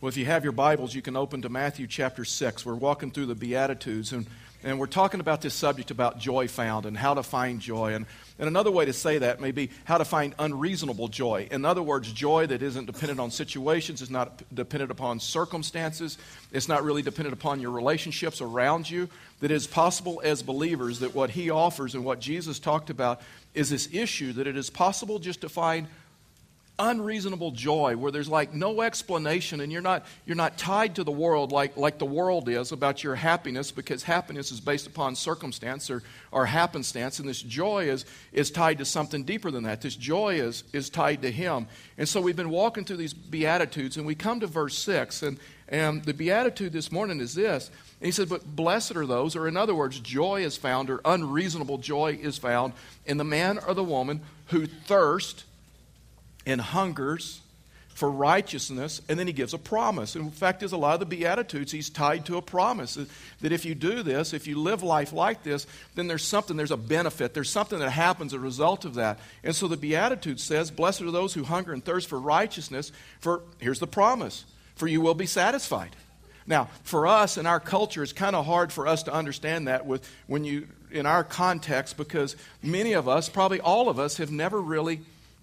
Well, 0.00 0.08
if 0.08 0.16
you 0.16 0.26
have 0.26 0.44
your 0.44 0.52
Bibles, 0.52 0.94
you 0.94 1.02
can 1.02 1.16
open 1.16 1.42
to 1.42 1.48
Matthew 1.48 1.88
chapter 1.88 2.24
6. 2.24 2.64
We're 2.64 2.76
walking 2.76 3.10
through 3.10 3.26
the 3.26 3.34
Beatitudes, 3.34 4.12
and, 4.12 4.26
and 4.62 4.78
we're 4.78 4.86
talking 4.86 5.18
about 5.18 5.40
this 5.40 5.54
subject 5.54 5.90
about 5.90 6.20
joy 6.20 6.46
found 6.46 6.86
and 6.86 6.96
how 6.96 7.14
to 7.14 7.24
find 7.24 7.58
joy. 7.58 7.94
And, 7.94 8.06
and 8.38 8.46
another 8.46 8.70
way 8.70 8.84
to 8.84 8.92
say 8.92 9.18
that 9.18 9.40
may 9.40 9.50
be 9.50 9.70
how 9.86 9.98
to 9.98 10.04
find 10.04 10.36
unreasonable 10.38 11.08
joy. 11.08 11.48
In 11.50 11.64
other 11.64 11.82
words, 11.82 12.12
joy 12.12 12.46
that 12.46 12.62
isn't 12.62 12.86
dependent 12.86 13.18
on 13.18 13.32
situations, 13.32 14.00
is 14.00 14.08
not 14.08 14.40
dependent 14.54 14.92
upon 14.92 15.18
circumstances, 15.18 16.16
it's 16.52 16.68
not 16.68 16.84
really 16.84 17.02
dependent 17.02 17.32
upon 17.32 17.58
your 17.58 17.72
relationships 17.72 18.40
around 18.40 18.88
you. 18.88 19.08
That 19.40 19.50
is 19.50 19.66
possible 19.66 20.20
as 20.22 20.44
believers 20.44 21.00
that 21.00 21.16
what 21.16 21.30
He 21.30 21.50
offers 21.50 21.96
and 21.96 22.04
what 22.04 22.20
Jesus 22.20 22.60
talked 22.60 22.88
about 22.88 23.20
is 23.52 23.70
this 23.70 23.88
issue 23.92 24.32
that 24.34 24.46
it 24.46 24.56
is 24.56 24.70
possible 24.70 25.18
just 25.18 25.40
to 25.40 25.48
find 25.48 25.88
unreasonable 26.78 27.50
joy 27.50 27.96
where 27.96 28.12
there's 28.12 28.28
like 28.28 28.54
no 28.54 28.82
explanation 28.82 29.60
and 29.60 29.72
you're 29.72 29.82
not 29.82 30.06
you're 30.26 30.36
not 30.36 30.56
tied 30.56 30.94
to 30.94 31.04
the 31.04 31.10
world 31.10 31.50
like 31.50 31.76
like 31.76 31.98
the 31.98 32.06
world 32.06 32.48
is 32.48 32.72
about 32.72 33.02
your 33.02 33.14
happiness 33.14 33.70
because 33.72 34.02
happiness 34.02 34.52
is 34.52 34.60
based 34.60 34.86
upon 34.86 35.16
circumstance 35.16 35.90
or, 35.90 36.02
or 36.30 36.46
happenstance. 36.46 37.18
And 37.18 37.28
this 37.28 37.42
joy 37.42 37.88
is 37.88 38.04
is 38.32 38.50
tied 38.50 38.78
to 38.78 38.84
something 38.84 39.24
deeper 39.24 39.50
than 39.50 39.64
that. 39.64 39.80
This 39.80 39.96
joy 39.96 40.36
is 40.36 40.64
is 40.72 40.88
tied 40.88 41.22
to 41.22 41.30
him. 41.30 41.66
And 41.96 42.08
so 42.08 42.20
we've 42.20 42.36
been 42.36 42.50
walking 42.50 42.84
through 42.84 42.98
these 42.98 43.14
beatitudes 43.14 43.96
and 43.96 44.06
we 44.06 44.14
come 44.14 44.40
to 44.40 44.46
verse 44.46 44.78
6 44.78 45.22
and 45.22 45.38
and 45.68 46.02
the 46.04 46.14
beatitude 46.14 46.72
this 46.72 46.90
morning 46.90 47.20
is 47.20 47.34
this. 47.34 47.68
And 48.00 48.06
he 48.06 48.12
said, 48.12 48.28
But 48.28 48.56
blessed 48.56 48.96
are 48.96 49.04
those, 49.04 49.36
or 49.36 49.46
in 49.46 49.56
other 49.56 49.74
words, 49.74 50.00
joy 50.00 50.42
is 50.42 50.56
found, 50.56 50.88
or 50.88 51.00
unreasonable 51.04 51.78
joy 51.78 52.18
is 52.20 52.38
found 52.38 52.72
in 53.04 53.18
the 53.18 53.24
man 53.24 53.58
or 53.58 53.74
the 53.74 53.84
woman 53.84 54.22
who 54.46 54.66
thirst 54.66 55.44
and 56.48 56.60
hungers 56.60 57.40
for 57.94 58.10
righteousness, 58.10 59.02
and 59.08 59.18
then 59.18 59.26
he 59.26 59.32
gives 59.32 59.54
a 59.54 59.58
promise. 59.58 60.14
And 60.14 60.24
In 60.24 60.30
fact, 60.30 60.60
there's 60.60 60.72
a 60.72 60.76
lot 60.76 60.94
of 60.94 61.00
the 61.00 61.16
Beatitudes, 61.16 61.72
he's 61.72 61.90
tied 61.90 62.24
to 62.26 62.36
a 62.36 62.42
promise 62.42 62.96
that 63.40 63.52
if 63.52 63.64
you 63.64 63.74
do 63.74 64.04
this, 64.04 64.32
if 64.32 64.46
you 64.46 64.58
live 64.58 64.84
life 64.84 65.12
like 65.12 65.42
this, 65.42 65.66
then 65.96 66.06
there's 66.06 66.24
something, 66.24 66.56
there's 66.56 66.70
a 66.70 66.76
benefit, 66.76 67.34
there's 67.34 67.50
something 67.50 67.80
that 67.80 67.90
happens 67.90 68.32
as 68.32 68.38
a 68.38 68.40
result 68.40 68.84
of 68.84 68.94
that. 68.94 69.18
And 69.42 69.54
so 69.54 69.66
the 69.66 69.76
Beatitude 69.76 70.40
says, 70.40 70.70
Blessed 70.70 71.02
are 71.02 71.10
those 71.10 71.34
who 71.34 71.42
hunger 71.42 71.72
and 71.72 71.84
thirst 71.84 72.08
for 72.08 72.20
righteousness, 72.20 72.92
for 73.20 73.42
here's 73.58 73.80
the 73.80 73.88
promise, 73.88 74.44
for 74.76 74.86
you 74.86 75.00
will 75.00 75.14
be 75.14 75.26
satisfied. 75.26 75.96
Now, 76.46 76.70
for 76.84 77.08
us 77.08 77.36
in 77.36 77.46
our 77.46 77.60
culture, 77.60 78.02
it's 78.02 78.12
kind 78.12 78.36
of 78.36 78.46
hard 78.46 78.72
for 78.72 78.86
us 78.86 79.02
to 79.02 79.12
understand 79.12 79.66
that 79.66 79.86
with 79.86 80.08
when 80.28 80.44
you 80.44 80.68
in 80.90 81.04
our 81.04 81.24
context 81.24 81.96
because 81.96 82.36
many 82.62 82.92
of 82.94 83.08
us, 83.08 83.28
probably 83.28 83.60
all 83.60 83.88
of 83.88 83.98
us, 83.98 84.16
have 84.16 84.30
never 84.30 84.58
really 84.58 85.00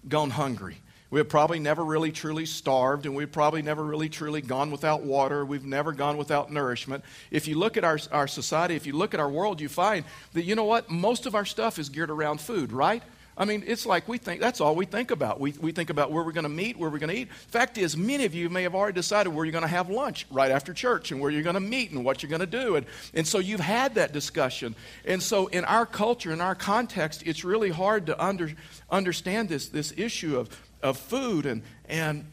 gone 0.08 0.30
hungry. 0.30 0.78
We 1.10 1.20
have 1.20 1.28
probably 1.28 1.60
never 1.60 1.84
really 1.84 2.10
truly 2.10 2.46
starved, 2.46 3.06
and 3.06 3.14
we've 3.14 3.30
probably 3.30 3.62
never 3.62 3.84
really 3.84 4.08
truly 4.08 4.42
gone 4.42 4.70
without 4.70 5.02
water. 5.02 5.44
We've 5.44 5.64
never 5.64 5.92
gone 5.92 6.16
without 6.16 6.52
nourishment. 6.52 7.04
If 7.30 7.46
you 7.46 7.56
look 7.56 7.76
at 7.76 7.84
our, 7.84 7.98
our 8.10 8.26
society, 8.26 8.74
if 8.74 8.86
you 8.86 8.92
look 8.94 9.14
at 9.14 9.20
our 9.20 9.30
world, 9.30 9.60
you 9.60 9.68
find 9.68 10.04
that, 10.32 10.42
you 10.42 10.56
know 10.56 10.64
what? 10.64 10.90
Most 10.90 11.26
of 11.26 11.34
our 11.34 11.44
stuff 11.44 11.78
is 11.78 11.88
geared 11.88 12.10
around 12.10 12.40
food, 12.40 12.72
right? 12.72 13.02
I 13.38 13.44
mean, 13.44 13.64
it's 13.66 13.84
like 13.84 14.08
we 14.08 14.16
think, 14.16 14.40
that's 14.40 14.62
all 14.62 14.74
we 14.74 14.86
think 14.86 15.10
about. 15.10 15.38
We, 15.38 15.52
we 15.52 15.70
think 15.70 15.90
about 15.90 16.10
where 16.10 16.24
we're 16.24 16.32
going 16.32 16.44
to 16.44 16.48
meet, 16.48 16.78
where 16.78 16.88
we're 16.88 16.98
going 16.98 17.14
to 17.14 17.20
eat. 17.20 17.32
Fact 17.32 17.76
is, 17.76 17.94
many 17.94 18.24
of 18.24 18.34
you 18.34 18.48
may 18.48 18.62
have 18.62 18.74
already 18.74 18.94
decided 18.94 19.28
where 19.28 19.44
you're 19.44 19.52
going 19.52 19.60
to 19.60 19.68
have 19.68 19.90
lunch 19.90 20.26
right 20.30 20.50
after 20.50 20.72
church 20.72 21.12
and 21.12 21.20
where 21.20 21.30
you're 21.30 21.42
going 21.42 21.54
to 21.54 21.60
meet 21.60 21.90
and 21.90 22.02
what 22.02 22.22
you're 22.22 22.30
going 22.30 22.40
to 22.40 22.46
do. 22.46 22.76
And, 22.76 22.86
and 23.12 23.26
so 23.26 23.38
you've 23.38 23.60
had 23.60 23.96
that 23.96 24.14
discussion. 24.14 24.74
And 25.04 25.22
so 25.22 25.48
in 25.48 25.66
our 25.66 25.84
culture, 25.84 26.32
in 26.32 26.40
our 26.40 26.54
context, 26.54 27.24
it's 27.26 27.44
really 27.44 27.68
hard 27.68 28.06
to 28.06 28.24
under, 28.24 28.52
understand 28.90 29.50
this, 29.50 29.68
this 29.68 29.92
issue 29.98 30.38
of, 30.38 30.48
of 30.82 30.98
food. 30.98 31.46
And, 31.46 31.62
and, 31.86 32.26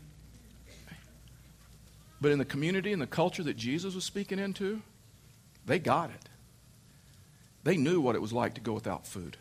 but 2.22 2.32
in 2.32 2.40
the 2.40 2.46
community 2.46 2.94
and 2.94 3.02
the 3.02 3.08
culture 3.08 3.44
that 3.44 3.58
Jesus 3.58 3.96
was 3.96 4.04
speaking 4.04 4.40
into, 4.40 4.82
they 5.66 5.80
got 5.80 6.10
it. 6.10 6.30
They 7.64 7.78
knew 7.78 8.02
what 8.02 8.16
it 8.16 8.22
was 8.22 8.34
like 8.34 8.56
to 8.56 8.62
go 8.62 8.74
without 8.74 9.08
food. 9.08 9.38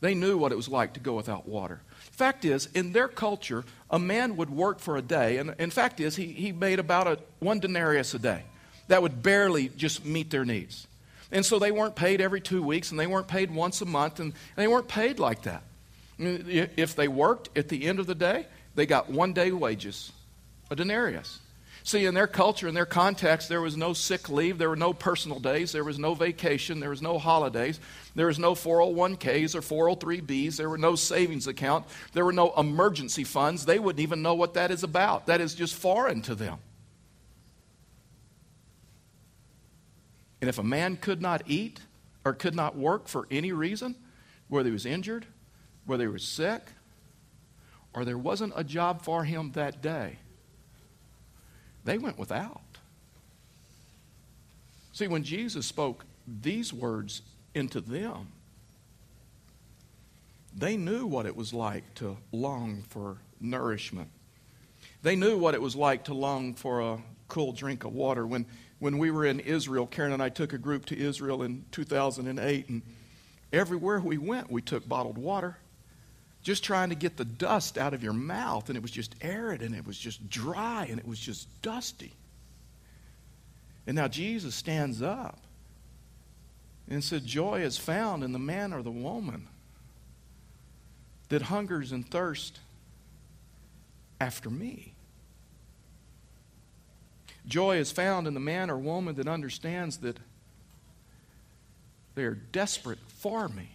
They 0.00 0.14
knew 0.14 0.38
what 0.38 0.52
it 0.52 0.54
was 0.54 0.68
like 0.68 0.92
to 0.94 1.00
go 1.00 1.14
without 1.14 1.48
water. 1.48 1.80
Fact 2.12 2.44
is, 2.44 2.66
in 2.74 2.92
their 2.92 3.08
culture, 3.08 3.64
a 3.90 3.98
man 3.98 4.36
would 4.36 4.50
work 4.50 4.78
for 4.78 4.96
a 4.96 5.02
day, 5.02 5.38
and 5.38 5.54
in 5.58 5.70
fact 5.70 5.98
is, 5.98 6.14
he, 6.14 6.26
he 6.26 6.52
made 6.52 6.78
about 6.78 7.08
a, 7.08 7.18
one 7.40 7.58
denarius 7.58 8.14
a 8.14 8.18
day. 8.18 8.44
That 8.86 9.02
would 9.02 9.22
barely 9.22 9.68
just 9.70 10.04
meet 10.04 10.30
their 10.30 10.44
needs. 10.44 10.86
And 11.32 11.44
so 11.44 11.58
they 11.58 11.72
weren't 11.72 11.96
paid 11.96 12.20
every 12.20 12.40
two 12.40 12.62
weeks, 12.62 12.90
and 12.90 12.98
they 12.98 13.06
weren't 13.06 13.28
paid 13.28 13.50
once 13.52 13.80
a 13.82 13.86
month, 13.86 14.20
and 14.20 14.32
they 14.56 14.68
weren't 14.68 14.88
paid 14.88 15.18
like 15.18 15.42
that. 15.42 15.62
If 16.18 16.96
they 16.96 17.08
worked 17.08 17.56
at 17.56 17.68
the 17.68 17.86
end 17.86 18.00
of 18.00 18.06
the 18.06 18.14
day, 18.14 18.46
they 18.74 18.86
got 18.86 19.08
one 19.08 19.32
day 19.32 19.52
wages, 19.52 20.12
a 20.70 20.76
denarius. 20.76 21.40
See, 21.84 22.04
in 22.04 22.12
their 22.12 22.26
culture, 22.26 22.68
in 22.68 22.74
their 22.74 22.84
context, 22.84 23.48
there 23.48 23.62
was 23.62 23.76
no 23.76 23.94
sick 23.94 24.28
leave, 24.28 24.58
there 24.58 24.68
were 24.68 24.76
no 24.76 24.92
personal 24.92 25.38
days, 25.38 25.72
there 25.72 25.84
was 25.84 25.98
no 25.98 26.12
vacation, 26.12 26.80
there 26.80 26.90
was 26.90 27.00
no 27.00 27.18
holidays, 27.18 27.80
there 28.14 28.26
was 28.26 28.38
no 28.38 28.54
401ks 28.54 29.54
or 29.54 29.62
403bs, 29.96 30.56
there 30.56 30.68
were 30.68 30.76
no 30.76 30.96
savings 30.96 31.46
account, 31.46 31.86
there 32.12 32.26
were 32.26 32.32
no 32.32 32.52
emergency 32.58 33.24
funds. 33.24 33.64
They 33.64 33.78
wouldn't 33.78 34.00
even 34.00 34.20
know 34.20 34.34
what 34.34 34.54
that 34.54 34.70
is 34.70 34.82
about. 34.82 35.28
That 35.28 35.40
is 35.40 35.54
just 35.54 35.74
foreign 35.74 36.20
to 36.22 36.34
them. 36.34 36.58
And 40.40 40.48
if 40.48 40.58
a 40.58 40.62
man 40.62 40.96
could 40.96 41.22
not 41.22 41.42
eat 41.46 41.80
or 42.24 42.34
could 42.34 42.54
not 42.54 42.76
work 42.76 43.08
for 43.08 43.26
any 43.30 43.52
reason, 43.52 43.94
whether 44.48 44.68
he 44.68 44.72
was 44.72 44.84
injured, 44.84 45.26
whether 45.88 46.04
he 46.04 46.12
was 46.12 46.22
sick, 46.22 46.62
or 47.94 48.04
there 48.04 48.18
wasn't 48.18 48.52
a 48.54 48.62
job 48.62 49.02
for 49.02 49.24
him 49.24 49.52
that 49.52 49.80
day, 49.82 50.18
they 51.84 51.96
went 51.96 52.18
without. 52.18 52.60
See, 54.92 55.08
when 55.08 55.22
Jesus 55.22 55.64
spoke 55.64 56.04
these 56.26 56.72
words 56.72 57.22
into 57.54 57.80
them, 57.80 58.28
they 60.54 60.76
knew 60.76 61.06
what 61.06 61.24
it 61.24 61.34
was 61.34 61.54
like 61.54 61.94
to 61.94 62.16
long 62.32 62.84
for 62.88 63.16
nourishment. 63.40 64.10
They 65.02 65.16
knew 65.16 65.38
what 65.38 65.54
it 65.54 65.62
was 65.62 65.76
like 65.76 66.04
to 66.04 66.14
long 66.14 66.54
for 66.54 66.80
a 66.80 66.98
cool 67.28 67.52
drink 67.52 67.84
of 67.84 67.94
water. 67.94 68.26
When, 68.26 68.44
when 68.80 68.98
we 68.98 69.10
were 69.10 69.24
in 69.24 69.40
Israel, 69.40 69.86
Karen 69.86 70.12
and 70.12 70.22
I 70.22 70.28
took 70.28 70.52
a 70.52 70.58
group 70.58 70.84
to 70.86 70.98
Israel 70.98 71.42
in 71.42 71.64
2008, 71.70 72.68
and 72.68 72.82
everywhere 73.52 74.00
we 74.00 74.18
went, 74.18 74.50
we 74.50 74.60
took 74.60 74.86
bottled 74.88 75.16
water 75.16 75.56
just 76.48 76.64
trying 76.64 76.88
to 76.88 76.94
get 76.94 77.18
the 77.18 77.26
dust 77.26 77.76
out 77.76 77.92
of 77.92 78.02
your 78.02 78.14
mouth, 78.14 78.70
and 78.70 78.76
it 78.78 78.80
was 78.80 78.90
just 78.90 79.14
arid 79.20 79.60
and 79.60 79.74
it 79.74 79.86
was 79.86 79.98
just 79.98 80.30
dry 80.30 80.86
and 80.88 80.98
it 80.98 81.06
was 81.06 81.18
just 81.18 81.46
dusty. 81.60 82.14
And 83.86 83.94
now 83.94 84.08
Jesus 84.08 84.54
stands 84.54 85.02
up 85.02 85.38
and 86.88 87.04
said, 87.04 87.26
Joy 87.26 87.60
is 87.60 87.76
found 87.76 88.24
in 88.24 88.32
the 88.32 88.38
man 88.38 88.72
or 88.72 88.82
the 88.82 88.90
woman 88.90 89.46
that 91.28 91.42
hungers 91.42 91.92
and 91.92 92.10
thirsts 92.10 92.58
after 94.18 94.48
me. 94.48 94.94
Joy 97.46 97.76
is 97.76 97.92
found 97.92 98.26
in 98.26 98.32
the 98.32 98.40
man 98.40 98.70
or 98.70 98.78
woman 98.78 99.16
that 99.16 99.28
understands 99.28 99.98
that 99.98 100.16
they 102.14 102.22
are 102.22 102.34
desperate 102.34 103.00
for 103.18 103.50
me. 103.50 103.68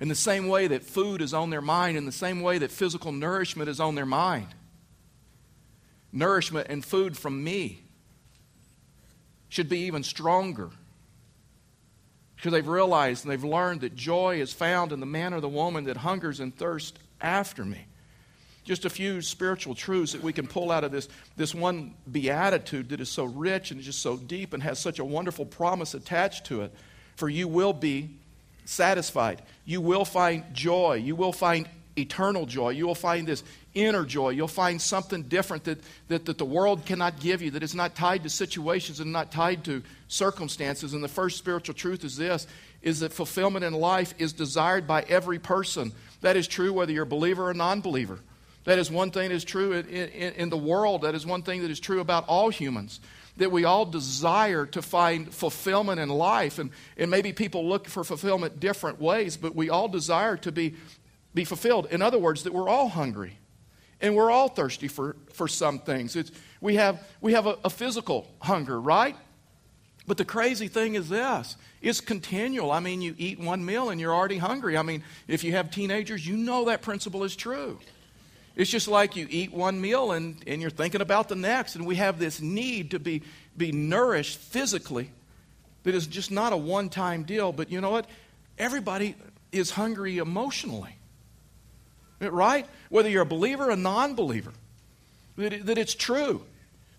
In 0.00 0.08
the 0.08 0.14
same 0.14 0.48
way 0.48 0.66
that 0.66 0.82
food 0.82 1.20
is 1.20 1.34
on 1.34 1.50
their 1.50 1.60
mind, 1.60 1.98
in 1.98 2.06
the 2.06 2.12
same 2.12 2.40
way 2.40 2.58
that 2.58 2.70
physical 2.70 3.12
nourishment 3.12 3.68
is 3.68 3.80
on 3.80 3.94
their 3.94 4.06
mind. 4.06 4.48
Nourishment 6.12 6.68
and 6.70 6.84
food 6.84 7.16
from 7.16 7.44
me 7.44 7.82
should 9.50 9.68
be 9.68 9.80
even 9.80 10.02
stronger 10.02 10.70
because 12.40 12.52
they've 12.52 12.66
realized 12.66 13.24
and 13.24 13.30
they've 13.30 13.44
learned 13.44 13.82
that 13.82 13.94
joy 13.94 14.40
is 14.40 14.50
found 14.50 14.92
in 14.92 15.00
the 15.00 15.06
man 15.06 15.34
or 15.34 15.40
the 15.40 15.48
woman 15.48 15.84
that 15.84 15.98
hungers 15.98 16.40
and 16.40 16.56
thirsts 16.56 16.98
after 17.20 17.66
me. 17.66 17.84
Just 18.64 18.86
a 18.86 18.90
few 18.90 19.20
spiritual 19.20 19.74
truths 19.74 20.12
that 20.12 20.22
we 20.22 20.32
can 20.32 20.46
pull 20.46 20.70
out 20.70 20.82
of 20.82 20.90
this, 20.90 21.08
this 21.36 21.54
one 21.54 21.94
beatitude 22.10 22.88
that 22.90 23.00
is 23.00 23.10
so 23.10 23.24
rich 23.24 23.70
and 23.70 23.82
just 23.82 24.00
so 24.00 24.16
deep 24.16 24.54
and 24.54 24.62
has 24.62 24.78
such 24.78 24.98
a 24.98 25.04
wonderful 25.04 25.44
promise 25.44 25.92
attached 25.92 26.46
to 26.46 26.62
it. 26.62 26.72
For 27.16 27.28
you 27.28 27.46
will 27.46 27.74
be 27.74 28.19
satisfied. 28.70 29.42
You 29.64 29.80
will 29.80 30.04
find 30.04 30.44
joy. 30.54 30.94
You 30.94 31.16
will 31.16 31.32
find 31.32 31.68
eternal 31.98 32.46
joy. 32.46 32.70
You 32.70 32.86
will 32.86 32.94
find 32.94 33.26
this 33.26 33.42
inner 33.74 34.04
joy. 34.04 34.30
You'll 34.30 34.48
find 34.48 34.80
something 34.80 35.24
different 35.24 35.64
that, 35.64 35.78
that, 36.08 36.24
that 36.26 36.38
the 36.38 36.44
world 36.44 36.86
cannot 36.86 37.20
give 37.20 37.42
you, 37.42 37.50
that 37.52 37.62
is 37.62 37.74
not 37.74 37.94
tied 37.94 38.22
to 38.22 38.30
situations 38.30 39.00
and 39.00 39.12
not 39.12 39.32
tied 39.32 39.64
to 39.64 39.82
circumstances. 40.08 40.94
And 40.94 41.02
the 41.02 41.08
first 41.08 41.38
spiritual 41.38 41.74
truth 41.74 42.04
is 42.04 42.16
this 42.16 42.46
is 42.82 43.00
that 43.00 43.12
fulfillment 43.12 43.62
in 43.62 43.74
life 43.74 44.14
is 44.16 44.32
desired 44.32 44.86
by 44.86 45.02
every 45.02 45.38
person. 45.38 45.92
That 46.22 46.36
is 46.36 46.48
true 46.48 46.72
whether 46.72 46.92
you're 46.92 47.02
a 47.02 47.06
believer 47.06 47.50
or 47.50 47.54
non 47.54 47.82
believer. 47.82 48.20
That 48.64 48.78
is 48.78 48.90
one 48.90 49.10
thing 49.10 49.28
that 49.28 49.34
is 49.34 49.44
true 49.44 49.72
in, 49.72 49.86
in, 49.86 50.32
in 50.34 50.48
the 50.48 50.56
world. 50.56 51.02
That 51.02 51.14
is 51.14 51.26
one 51.26 51.42
thing 51.42 51.62
that 51.62 51.70
is 51.70 51.80
true 51.80 52.00
about 52.00 52.26
all 52.26 52.48
humans 52.50 53.00
that 53.40 53.50
we 53.50 53.64
all 53.64 53.86
desire 53.86 54.66
to 54.66 54.82
find 54.82 55.32
fulfillment 55.32 55.98
in 55.98 56.10
life. 56.10 56.58
And, 56.58 56.70
and 56.98 57.10
maybe 57.10 57.32
people 57.32 57.66
look 57.66 57.88
for 57.88 58.04
fulfillment 58.04 58.60
different 58.60 59.00
ways, 59.00 59.38
but 59.38 59.56
we 59.56 59.70
all 59.70 59.88
desire 59.88 60.36
to 60.38 60.52
be, 60.52 60.74
be 61.32 61.44
fulfilled. 61.44 61.88
In 61.90 62.02
other 62.02 62.18
words, 62.18 62.42
that 62.42 62.52
we're 62.52 62.68
all 62.68 62.90
hungry 62.90 63.38
and 63.98 64.14
we're 64.14 64.30
all 64.30 64.48
thirsty 64.48 64.88
for, 64.88 65.16
for 65.32 65.48
some 65.48 65.78
things. 65.78 66.16
It's, 66.16 66.30
We 66.60 66.76
have, 66.76 67.02
we 67.22 67.32
have 67.32 67.46
a, 67.46 67.56
a 67.64 67.70
physical 67.70 68.26
hunger, 68.40 68.78
right? 68.78 69.16
But 70.06 70.18
the 70.18 70.26
crazy 70.26 70.68
thing 70.68 70.94
is 70.94 71.08
this 71.08 71.56
it's 71.80 72.02
continual. 72.02 72.70
I 72.70 72.80
mean, 72.80 73.00
you 73.00 73.14
eat 73.16 73.40
one 73.40 73.64
meal 73.64 73.88
and 73.88 73.98
you're 73.98 74.14
already 74.14 74.36
hungry. 74.36 74.76
I 74.76 74.82
mean, 74.82 75.02
if 75.28 75.44
you 75.44 75.52
have 75.52 75.70
teenagers, 75.70 76.26
you 76.26 76.36
know 76.36 76.66
that 76.66 76.82
principle 76.82 77.24
is 77.24 77.34
true. 77.34 77.78
It's 78.56 78.70
just 78.70 78.88
like 78.88 79.16
you 79.16 79.26
eat 79.30 79.52
one 79.52 79.80
meal 79.80 80.12
and, 80.12 80.36
and 80.46 80.60
you're 80.60 80.70
thinking 80.70 81.00
about 81.00 81.28
the 81.28 81.36
next. 81.36 81.76
And 81.76 81.86
we 81.86 81.96
have 81.96 82.18
this 82.18 82.40
need 82.40 82.90
to 82.92 82.98
be, 82.98 83.22
be 83.56 83.72
nourished 83.72 84.38
physically 84.38 85.10
that 85.84 85.94
is 85.94 86.06
just 86.06 86.30
not 86.30 86.52
a 86.52 86.56
one 86.56 86.88
time 86.88 87.22
deal. 87.22 87.52
But 87.52 87.70
you 87.70 87.80
know 87.80 87.90
what? 87.90 88.06
Everybody 88.58 89.14
is 89.52 89.70
hungry 89.70 90.18
emotionally. 90.18 90.94
Right? 92.20 92.66
Whether 92.90 93.08
you're 93.08 93.22
a 93.22 93.26
believer 93.26 93.68
or 93.68 93.70
a 93.70 93.76
non 93.76 94.14
believer, 94.14 94.52
that, 95.36 95.66
that 95.66 95.78
it's 95.78 95.94
true. 95.94 96.42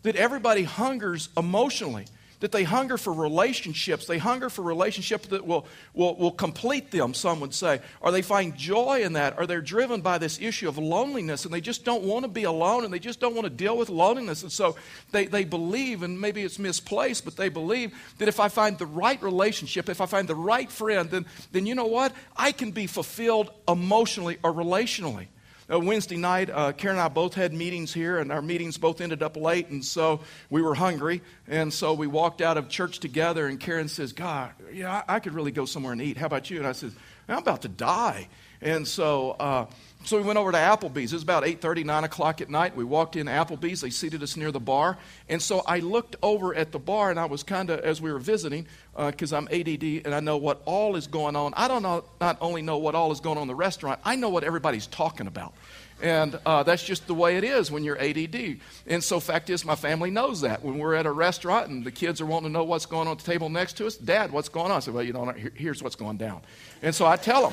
That 0.04 0.16
everybody 0.16 0.64
hungers 0.64 1.30
emotionally 1.38 2.06
that 2.42 2.52
they 2.52 2.64
hunger 2.64 2.98
for 2.98 3.14
relationships. 3.14 4.06
They 4.06 4.18
hunger 4.18 4.50
for 4.50 4.64
relationships 4.64 5.28
that 5.28 5.46
will, 5.46 5.66
will, 5.94 6.16
will 6.16 6.32
complete 6.32 6.92
them, 6.92 7.14
some 7.14 7.40
would 7.40 7.54
say. 7.54 7.80
Or 8.02 8.12
they 8.12 8.22
find 8.22 8.58
joy 8.58 9.04
in 9.04 9.14
that, 9.14 9.36
or 9.38 9.48
they're 9.48 9.62
driven 9.62 10.02
by 10.02 10.18
this 10.18 10.40
issue 10.42 10.68
of 10.68 10.78
loneliness 10.78 11.46
and 11.46 11.54
they 11.54 11.62
just 11.62 11.86
don't 11.86 12.04
want 12.04 12.24
to 12.24 12.28
be 12.28 12.44
alone 12.44 12.84
and 12.84 12.94
they 12.94 13.00
just 13.00 13.20
don't 13.20 13.36
want 13.36 13.46
to 13.46 13.50
deal 13.50 13.78
with 13.78 13.90
loneliness. 13.90 14.42
And 14.42 14.52
so 14.52 14.76
they, 15.12 15.28
they 15.28 15.46
believe, 15.46 16.04
and 16.04 16.20
maybe 16.20 16.42
it's 16.42 16.60
misplaced, 16.60 17.26
but 17.26 17.38
they 17.38 17.50
believe 17.50 17.96
that 18.18 18.28
if 18.28 18.40
I 18.40 18.50
find 18.50 18.78
the 18.78 18.88
right 18.88 19.22
relationship, 19.22 19.88
if 19.88 20.02
I 20.02 20.08
find 20.08 20.28
the 20.28 20.36
right 20.36 20.70
friend, 20.70 21.10
then, 21.10 21.26
then 21.52 21.66
you 21.66 21.76
know 21.76 21.86
what? 21.86 22.14
I 22.36 22.52
can 22.52 22.72
be 22.72 22.88
fulfilled 22.88 23.52
emotionally 23.68 24.40
or 24.44 24.52
relationally 24.52 25.28
uh, 25.72 25.80
Wednesday 25.80 26.18
night, 26.18 26.50
uh, 26.50 26.72
Karen 26.74 26.98
and 26.98 27.04
I 27.04 27.08
both 27.08 27.34
had 27.34 27.54
meetings 27.54 27.94
here, 27.94 28.18
and 28.18 28.32
our 28.32 28.42
meetings 28.42 28.78
both 28.78 29.00
ended 29.00 29.24
up 29.24 29.38
late, 29.38 29.70
and 29.70 29.84
so 29.84 30.22
we 30.50 30.62
were 30.62 30.76
hungry. 30.76 31.22
And 31.48 31.74
so 31.74 31.94
we 31.94 32.08
walked 32.08 32.42
out 32.42 32.58
of 32.58 32.68
church 32.68 33.00
together, 33.00 33.48
and 33.48 33.60
Karen 33.60 33.88
says, 33.88 34.14
God, 34.14 34.52
yeah, 34.74 35.04
I, 35.08 35.16
I 35.16 35.20
could 35.20 35.34
really 35.34 35.52
go 35.52 35.66
somewhere 35.66 35.94
and 35.94 36.02
eat. 36.02 36.18
How 36.18 36.26
about 36.26 36.50
you? 36.50 36.58
And 36.58 36.68
I 36.68 36.74
said, 36.74 36.92
I'm 37.28 37.38
about 37.38 37.62
to 37.62 37.70
die. 37.70 38.28
And 38.62 38.88
so, 38.88 39.32
uh, 39.32 39.66
so 40.04 40.18
we 40.18 40.24
went 40.24 40.40
over 40.40 40.52
to 40.52 40.58
Applebee's. 40.58 41.14
It 41.14 41.18
was 41.18 41.24
about 41.24 41.44
8.30, 41.44 41.86
9 41.86 42.04
o'clock 42.04 42.42
at 42.42 42.50
night. 42.50 42.76
We 42.76 42.84
walked 42.84 43.16
in 43.16 43.28
Applebee's. 43.28 43.82
They 43.82 43.90
seated 43.90 44.24
us 44.24 44.36
near 44.36 44.52
the 44.52 44.60
bar. 44.60 44.98
And 45.30 45.42
so 45.42 45.62
I 45.68 45.80
looked 45.80 46.16
over 46.24 46.56
at 46.56 46.72
the 46.72 46.80
bar, 46.80 47.12
and 47.12 47.20
I 47.20 47.26
was 47.26 47.44
kind 47.44 47.70
of, 47.70 47.80
as 47.82 48.02
we 48.02 48.12
were 48.12 48.20
visiting, 48.20 48.68
because 48.96 49.32
uh, 49.32 49.38
I'm 49.38 49.48
ADD 49.52 50.06
and 50.06 50.14
I 50.14 50.20
know 50.20 50.38
what 50.38 50.62
all 50.66 50.96
is 50.96 51.08
going 51.08 51.36
on. 51.36 51.54
I 51.56 51.68
don't 51.68 51.84
know, 51.84 52.04
not 52.20 52.38
only 52.42 52.62
know 52.62 52.78
what 52.78 52.96
all 52.96 53.12
is 53.12 53.20
going 53.20 53.38
on 53.38 53.44
in 53.44 53.48
the 53.48 53.56
restaurant, 53.56 54.00
I 54.04 54.16
know 54.16 54.30
what 54.30 54.44
everybody's 54.44 54.88
talking 54.88 55.28
about. 55.28 55.54
And 56.02 56.40
uh, 56.46 56.64
that's 56.64 56.84
just 56.84 57.06
the 57.06 57.14
way 57.14 57.38
it 57.38 57.44
is 57.44 57.70
when 57.72 57.84
you're 57.84 58.00
ADD. 58.02 58.58
And 58.88 59.04
so, 59.04 59.20
fact 59.20 59.52
is, 59.52 59.64
my 59.64 59.76
family 59.76 60.10
knows 60.10 60.42
that. 60.42 60.64
When 60.64 60.80
we're 60.80 60.96
at 60.96 61.06
a 61.06 61.12
restaurant 61.12 61.70
and 61.70 61.84
the 61.84 61.92
kids 61.92 62.20
are 62.22 62.26
wanting 62.26 62.50
to 62.50 62.54
know 62.54 62.64
what's 62.64 62.88
going 62.88 63.08
on 63.08 63.14
at 63.14 63.24
the 63.24 63.32
table 63.32 63.50
next 63.50 63.74
to 63.78 63.86
us, 63.86 63.98
Dad, 63.98 64.32
what's 64.32 64.50
going 64.50 64.72
on? 64.72 64.78
I 64.78 64.80
said, 64.80 64.96
Well, 64.96 65.04
you 65.04 65.14
know, 65.14 65.32
here's 65.54 65.84
what's 65.84 65.96
going 65.96 66.18
down. 66.18 66.42
And 66.82 66.96
so 66.96 67.06
I 67.06 67.18
tell 67.18 67.50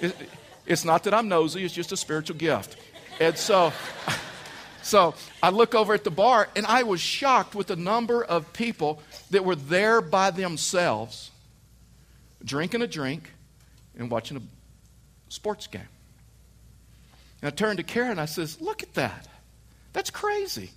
them. 0.00 0.12
It, 0.68 0.72
it's 0.72 0.84
not 0.84 1.04
that 1.04 1.14
I'm 1.14 1.28
nosy, 1.28 1.64
it's 1.64 1.74
just 1.74 1.92
a 1.92 1.96
spiritual 1.96 2.36
gift. 2.36 2.76
And 3.20 3.36
so, 3.36 3.72
so 4.82 5.14
I 5.42 5.50
look 5.50 5.74
over 5.74 5.94
at 5.94 6.04
the 6.04 6.10
bar 6.10 6.48
and 6.54 6.66
I 6.66 6.82
was 6.84 7.00
shocked 7.00 7.54
with 7.54 7.68
the 7.68 7.76
number 7.76 8.24
of 8.24 8.52
people 8.52 9.02
that 9.30 9.44
were 9.44 9.56
there 9.56 10.00
by 10.00 10.30
themselves, 10.30 11.30
drinking 12.44 12.82
a 12.82 12.86
drink 12.86 13.32
and 13.96 14.10
watching 14.10 14.36
a 14.36 14.42
sports 15.28 15.66
game. 15.66 15.82
And 17.42 17.52
I 17.52 17.54
turned 17.54 17.78
to 17.78 17.84
Karen 17.84 18.12
and 18.12 18.20
I 18.20 18.26
says, 18.26 18.60
Look 18.60 18.82
at 18.82 18.94
that. 18.94 19.28
That's 19.92 20.10
crazy. 20.10 20.70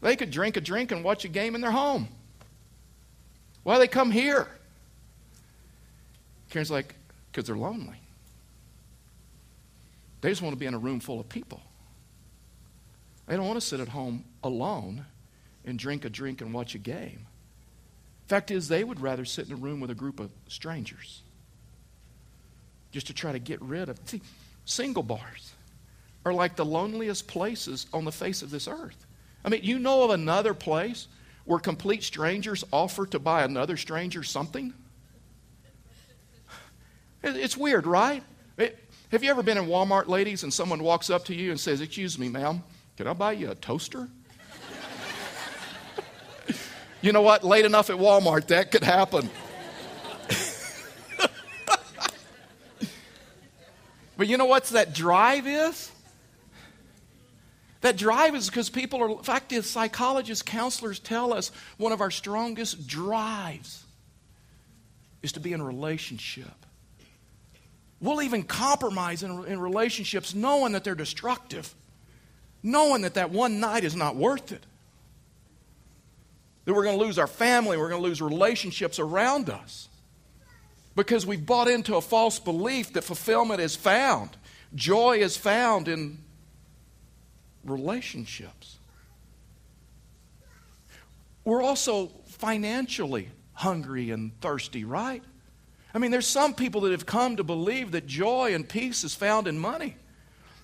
They 0.00 0.16
could 0.16 0.30
drink 0.30 0.56
a 0.56 0.60
drink 0.60 0.92
and 0.92 1.04
watch 1.04 1.24
a 1.24 1.28
game 1.28 1.54
in 1.54 1.60
their 1.60 1.70
home. 1.70 2.08
Why 3.62 3.78
they 3.78 3.88
come 3.88 4.10
here? 4.10 4.48
Karen's 6.48 6.70
like, 6.70 6.94
because 7.30 7.46
they're 7.46 7.56
lonely. 7.56 7.99
They 10.20 10.28
just 10.28 10.42
want 10.42 10.54
to 10.54 10.58
be 10.58 10.66
in 10.66 10.74
a 10.74 10.78
room 10.78 11.00
full 11.00 11.20
of 11.20 11.28
people. 11.28 11.62
They 13.26 13.36
don't 13.36 13.46
want 13.46 13.60
to 13.60 13.66
sit 13.66 13.80
at 13.80 13.88
home 13.88 14.24
alone 14.42 15.06
and 15.64 15.78
drink 15.78 16.04
a 16.04 16.10
drink 16.10 16.40
and 16.40 16.52
watch 16.52 16.74
a 16.74 16.78
game. 16.78 17.26
Fact 18.26 18.50
is, 18.50 18.68
they 18.68 18.84
would 18.84 19.00
rather 19.00 19.24
sit 19.24 19.46
in 19.46 19.52
a 19.52 19.56
room 19.56 19.80
with 19.80 19.90
a 19.90 19.94
group 19.94 20.20
of 20.20 20.30
strangers 20.48 21.22
just 22.92 23.06
to 23.06 23.14
try 23.14 23.32
to 23.32 23.38
get 23.38 23.60
rid 23.62 23.88
of. 23.88 23.98
See, 24.04 24.20
single 24.64 25.02
bars 25.02 25.52
are 26.24 26.34
like 26.34 26.56
the 26.56 26.64
loneliest 26.64 27.26
places 27.28 27.86
on 27.92 28.04
the 28.04 28.12
face 28.12 28.42
of 28.42 28.50
this 28.50 28.68
earth. 28.68 29.06
I 29.44 29.48
mean, 29.48 29.62
you 29.62 29.78
know 29.78 30.04
of 30.04 30.10
another 30.10 30.54
place 30.54 31.08
where 31.44 31.58
complete 31.58 32.02
strangers 32.02 32.62
offer 32.72 33.06
to 33.06 33.18
buy 33.18 33.42
another 33.42 33.76
stranger 33.76 34.22
something? 34.22 34.74
It's 37.22 37.56
weird, 37.56 37.86
right? 37.86 38.22
Have 39.10 39.24
you 39.24 39.30
ever 39.30 39.42
been 39.42 39.58
in 39.58 39.66
Walmart, 39.66 40.06
ladies, 40.06 40.44
and 40.44 40.54
someone 40.54 40.84
walks 40.84 41.10
up 41.10 41.24
to 41.24 41.34
you 41.34 41.50
and 41.50 41.58
says, 41.58 41.80
Excuse 41.80 42.16
me, 42.16 42.28
ma'am, 42.28 42.62
can 42.96 43.08
I 43.08 43.12
buy 43.12 43.32
you 43.32 43.50
a 43.50 43.56
toaster? 43.56 44.08
you 47.02 47.10
know 47.10 47.22
what? 47.22 47.42
Late 47.42 47.64
enough 47.64 47.90
at 47.90 47.96
Walmart, 47.96 48.46
that 48.46 48.70
could 48.70 48.84
happen. 48.84 49.28
but 54.16 54.28
you 54.28 54.36
know 54.36 54.46
what 54.46 54.66
that 54.66 54.94
drive 54.94 55.44
is? 55.48 55.90
That 57.80 57.96
drive 57.96 58.36
is 58.36 58.48
because 58.48 58.70
people 58.70 59.02
are, 59.02 59.10
in 59.10 59.18
fact, 59.24 59.52
as 59.52 59.66
psychologists, 59.66 60.42
counselors 60.42 61.00
tell 61.00 61.32
us 61.32 61.50
one 61.78 61.90
of 61.90 62.00
our 62.00 62.12
strongest 62.12 62.86
drives 62.86 63.82
is 65.20 65.32
to 65.32 65.40
be 65.40 65.52
in 65.52 65.60
a 65.60 65.64
relationship. 65.64 66.46
We'll 68.00 68.22
even 68.22 68.42
compromise 68.42 69.22
in, 69.22 69.44
in 69.44 69.60
relationships 69.60 70.34
knowing 70.34 70.72
that 70.72 70.84
they're 70.84 70.94
destructive, 70.94 71.74
knowing 72.62 73.02
that 73.02 73.14
that 73.14 73.30
one 73.30 73.60
night 73.60 73.84
is 73.84 73.94
not 73.94 74.16
worth 74.16 74.52
it. 74.52 74.64
That 76.64 76.74
we're 76.74 76.84
going 76.84 76.98
to 76.98 77.04
lose 77.04 77.18
our 77.18 77.26
family, 77.26 77.76
we're 77.76 77.88
going 77.88 78.02
to 78.02 78.08
lose 78.08 78.22
relationships 78.22 78.98
around 78.98 79.50
us 79.50 79.88
because 80.96 81.26
we've 81.26 81.44
bought 81.44 81.68
into 81.68 81.96
a 81.96 82.00
false 82.00 82.38
belief 82.38 82.92
that 82.94 83.04
fulfillment 83.04 83.60
is 83.60 83.76
found, 83.76 84.30
joy 84.74 85.18
is 85.18 85.36
found 85.36 85.88
in 85.88 86.18
relationships. 87.64 88.78
We're 91.44 91.62
also 91.62 92.08
financially 92.26 93.28
hungry 93.54 94.10
and 94.10 94.38
thirsty, 94.40 94.84
right? 94.84 95.22
I 95.92 95.98
mean, 95.98 96.10
there's 96.10 96.26
some 96.26 96.54
people 96.54 96.82
that 96.82 96.92
have 96.92 97.06
come 97.06 97.36
to 97.36 97.44
believe 97.44 97.92
that 97.92 98.06
joy 98.06 98.54
and 98.54 98.68
peace 98.68 99.02
is 99.02 99.14
found 99.14 99.48
in 99.48 99.58
money. 99.58 99.96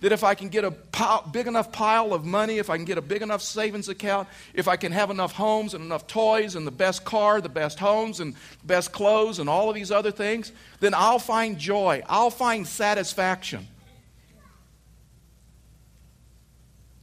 That 0.01 0.13
if 0.13 0.23
I 0.23 0.35
can 0.35 0.51
get 0.51 0.63
a 0.63 0.71
pile, 0.71 1.29
big 1.33 1.47
enough 1.47 1.73
pile 1.73 2.13
of 2.13 2.25
money, 2.25 2.59
if 2.59 2.69
I 2.69 2.77
can 2.77 2.85
get 2.85 2.99
a 2.99 3.03
big 3.03 3.23
enough 3.23 3.41
savings 3.41 3.89
account, 3.89 4.29
if 4.53 4.69
I 4.69 4.77
can 4.77 4.93
have 4.93 5.11
enough 5.11 5.33
homes 5.33 5.73
and 5.73 5.83
enough 5.83 6.07
toys 6.07 6.55
and 6.55 6.67
the 6.67 6.71
best 6.71 7.05
car, 7.05 7.41
the 7.41 7.49
best 7.49 7.79
homes 7.79 8.21
and 8.21 8.35
best 8.63 8.93
clothes 8.93 9.39
and 9.39 9.49
all 9.49 9.71
of 9.71 9.75
these 9.75 9.91
other 9.91 10.11
things, 10.11 10.53
then 10.81 10.93
I'll 10.95 11.19
find 11.19 11.59
joy. 11.59 12.03
I'll 12.07 12.31
find 12.31 12.67
satisfaction. 12.67 13.67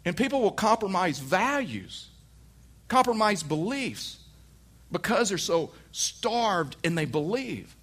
And 0.06 0.16
people 0.16 0.42
will 0.42 0.52
compromise 0.52 1.18
values, 1.18 2.10
compromise 2.88 3.42
beliefs 3.42 4.20
because 4.92 5.30
they're 5.30 5.38
so 5.40 5.72
starved 5.92 6.76
and 6.84 6.96
they 6.96 7.06
believe 7.06 7.76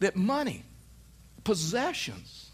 that 0.00 0.16
money, 0.16 0.64
possessions, 1.44 2.50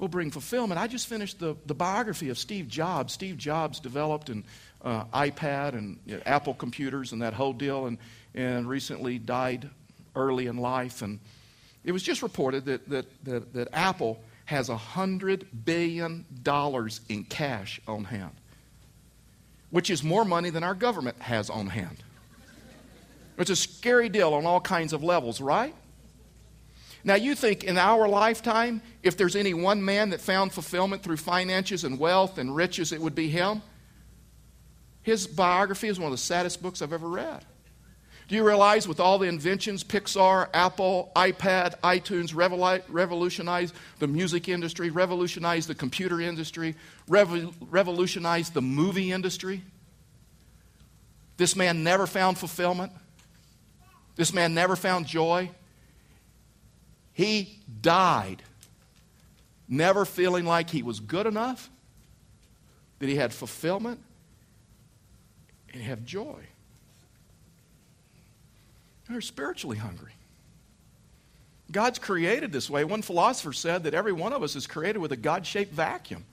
will 0.00 0.08
bring 0.08 0.30
fulfillment. 0.30 0.80
I 0.80 0.86
just 0.86 1.06
finished 1.06 1.38
the, 1.38 1.56
the 1.66 1.74
biography 1.74 2.30
of 2.30 2.38
Steve 2.38 2.68
Jobs. 2.68 3.12
Steve 3.12 3.36
Jobs 3.36 3.80
developed 3.80 4.30
an 4.30 4.44
uh, 4.82 5.04
iPad 5.06 5.74
and 5.74 5.98
you 6.06 6.16
know, 6.16 6.22
Apple 6.24 6.54
computers 6.54 7.12
and 7.12 7.20
that 7.22 7.34
whole 7.34 7.52
deal, 7.52 7.86
and, 7.86 7.98
and 8.34 8.68
recently 8.68 9.18
died 9.18 9.68
early 10.16 10.46
in 10.46 10.56
life. 10.56 11.02
And 11.02 11.20
it 11.84 11.92
was 11.92 12.02
just 12.02 12.22
reported 12.22 12.64
that, 12.64 12.88
that, 12.88 13.24
that, 13.24 13.52
that 13.52 13.68
Apple 13.72 14.20
has 14.46 14.68
$100 14.68 15.44
billion 15.64 16.24
in 17.08 17.24
cash 17.24 17.80
on 17.86 18.04
hand, 18.04 18.32
which 19.70 19.90
is 19.90 20.02
more 20.02 20.24
money 20.24 20.50
than 20.50 20.64
our 20.64 20.74
government 20.74 21.20
has 21.20 21.50
on 21.50 21.68
hand. 21.68 22.02
It's 23.40 23.50
a 23.50 23.56
scary 23.56 24.08
deal 24.08 24.34
on 24.34 24.46
all 24.46 24.60
kinds 24.60 24.92
of 24.92 25.02
levels, 25.02 25.40
right? 25.40 25.74
Now, 27.02 27.14
you 27.14 27.34
think 27.34 27.64
in 27.64 27.78
our 27.78 28.06
lifetime, 28.06 28.82
if 29.02 29.16
there's 29.16 29.34
any 29.34 29.54
one 29.54 29.82
man 29.82 30.10
that 30.10 30.20
found 30.20 30.52
fulfillment 30.52 31.02
through 31.02 31.16
finances 31.16 31.84
and 31.84 31.98
wealth 31.98 32.36
and 32.36 32.54
riches, 32.54 32.92
it 32.92 33.00
would 33.00 33.14
be 33.14 33.28
him? 33.28 33.62
His 35.02 35.26
biography 35.26 35.88
is 35.88 35.98
one 35.98 36.08
of 36.08 36.12
the 36.12 36.18
saddest 36.18 36.62
books 36.62 36.82
I've 36.82 36.92
ever 36.92 37.08
read. 37.08 37.42
Do 38.28 38.36
you 38.36 38.46
realize 38.46 38.86
with 38.86 39.00
all 39.00 39.18
the 39.18 39.26
inventions, 39.26 39.82
Pixar, 39.82 40.48
Apple, 40.52 41.10
iPad, 41.16 41.80
iTunes 41.80 42.34
revolutionized 42.88 43.74
the 43.98 44.06
music 44.06 44.48
industry, 44.48 44.90
revolutionized 44.90 45.68
the 45.68 45.74
computer 45.74 46.20
industry, 46.20 46.76
revolutionized 47.08 48.52
the 48.52 48.62
movie 48.62 49.10
industry? 49.10 49.62
This 51.38 51.56
man 51.56 51.82
never 51.82 52.06
found 52.06 52.36
fulfillment. 52.36 52.92
This 54.20 54.34
man 54.34 54.52
never 54.52 54.76
found 54.76 55.06
joy. 55.06 55.48
He 57.14 57.58
died 57.80 58.42
never 59.66 60.04
feeling 60.04 60.44
like 60.44 60.68
he 60.68 60.82
was 60.82 61.00
good 61.00 61.24
enough, 61.24 61.70
that 62.98 63.08
he 63.08 63.16
had 63.16 63.32
fulfillment, 63.32 63.98
and 65.72 65.80
he 65.80 65.88
had 65.88 66.04
joy. 66.04 66.36
They're 69.08 69.22
spiritually 69.22 69.78
hungry. 69.78 70.12
God's 71.72 71.98
created 71.98 72.52
this 72.52 72.68
way. 72.68 72.84
One 72.84 73.00
philosopher 73.00 73.54
said 73.54 73.84
that 73.84 73.94
every 73.94 74.12
one 74.12 74.34
of 74.34 74.42
us 74.42 74.54
is 74.54 74.66
created 74.66 74.98
with 74.98 75.12
a 75.12 75.16
God 75.16 75.46
shaped 75.46 75.72
vacuum 75.72 76.26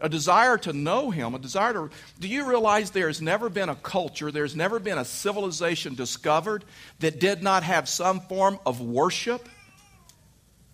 a 0.00 0.08
desire 0.08 0.58
to 0.58 0.72
know 0.72 1.10
Him, 1.10 1.34
a 1.34 1.38
desire 1.38 1.72
to. 1.72 1.90
Do 2.20 2.28
you 2.28 2.46
realize 2.46 2.90
there's 2.90 3.22
never 3.22 3.48
been 3.48 3.68
a 3.68 3.74
culture, 3.74 4.30
there's 4.30 4.56
never 4.56 4.78
been 4.78 4.98
a 4.98 5.04
civilization 5.04 5.94
discovered 5.94 6.64
that 7.00 7.20
did 7.20 7.42
not 7.42 7.62
have 7.62 7.88
some 7.88 8.20
form 8.20 8.58
of 8.66 8.80
worship 8.80 9.48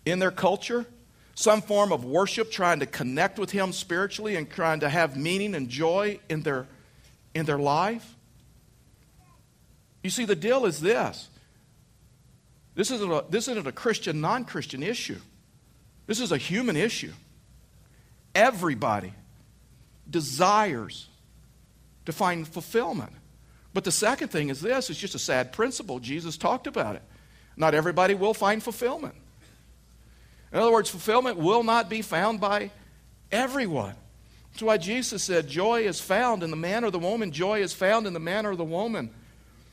in 0.05 0.19
their 0.19 0.31
culture? 0.31 0.85
Some 1.35 1.61
form 1.61 1.91
of 1.91 2.05
worship, 2.05 2.51
trying 2.51 2.81
to 2.81 2.85
connect 2.85 3.39
with 3.39 3.49
Him 3.51 3.73
spiritually 3.73 4.35
and 4.35 4.49
trying 4.49 4.81
to 4.81 4.89
have 4.89 5.17
meaning 5.17 5.55
and 5.55 5.67
joy 5.67 6.19
in 6.29 6.41
their, 6.41 6.67
in 7.33 7.45
their 7.45 7.57
life? 7.57 8.15
You 10.03 10.09
see, 10.09 10.25
the 10.25 10.35
deal 10.35 10.65
is 10.65 10.79
this 10.79 11.29
this 12.75 12.91
isn't 12.91 13.11
a, 13.11 13.23
this 13.29 13.47
isn't 13.47 13.67
a 13.67 13.71
Christian, 13.71 14.21
non 14.21 14.45
Christian 14.45 14.83
issue. 14.83 15.19
This 16.07 16.19
is 16.19 16.31
a 16.31 16.37
human 16.37 16.75
issue. 16.75 17.13
Everybody 18.35 19.13
desires 20.09 21.07
to 22.05 22.11
find 22.11 22.47
fulfillment. 22.47 23.13
But 23.73 23.83
the 23.83 23.91
second 23.91 24.29
thing 24.29 24.49
is 24.49 24.61
this 24.61 24.89
it's 24.89 24.99
just 24.99 25.15
a 25.15 25.19
sad 25.19 25.51
principle. 25.51 25.99
Jesus 25.99 26.37
talked 26.37 26.67
about 26.67 26.95
it. 26.95 27.01
Not 27.55 27.73
everybody 27.73 28.13
will 28.13 28.33
find 28.33 28.61
fulfillment. 28.61 29.15
In 30.51 30.59
other 30.59 30.71
words, 30.71 30.89
fulfillment 30.89 31.37
will 31.37 31.63
not 31.63 31.89
be 31.89 32.01
found 32.01 32.39
by 32.39 32.71
everyone. 33.31 33.95
That's 34.51 34.63
why 34.63 34.77
Jesus 34.77 35.23
said, 35.23 35.47
Joy 35.47 35.81
is 35.81 35.99
found 35.99 36.43
in 36.43 36.51
the 36.51 36.55
man 36.55 36.83
or 36.83 36.91
the 36.91 36.99
woman, 36.99 37.31
joy 37.31 37.61
is 37.61 37.73
found 37.73 38.05
in 38.05 38.13
the 38.13 38.19
man 38.19 38.45
or 38.45 38.55
the 38.55 38.63
woman 38.63 39.09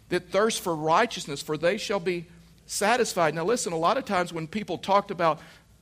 that 0.09 0.31
thirst 0.31 0.61
for 0.63 0.75
righteousness, 0.75 1.43
for 1.43 1.57
they 1.57 1.77
shall 1.77 2.01
be 2.01 2.27
satisfied. 2.67 3.35
Now, 3.35 3.45
listen, 3.45 3.73
a 3.73 3.79
lot 3.79 3.99
of 3.99 4.05
times 4.07 4.33
when 4.33 4.47
people 4.47 4.79
talked 4.79 5.11
about 5.11 5.41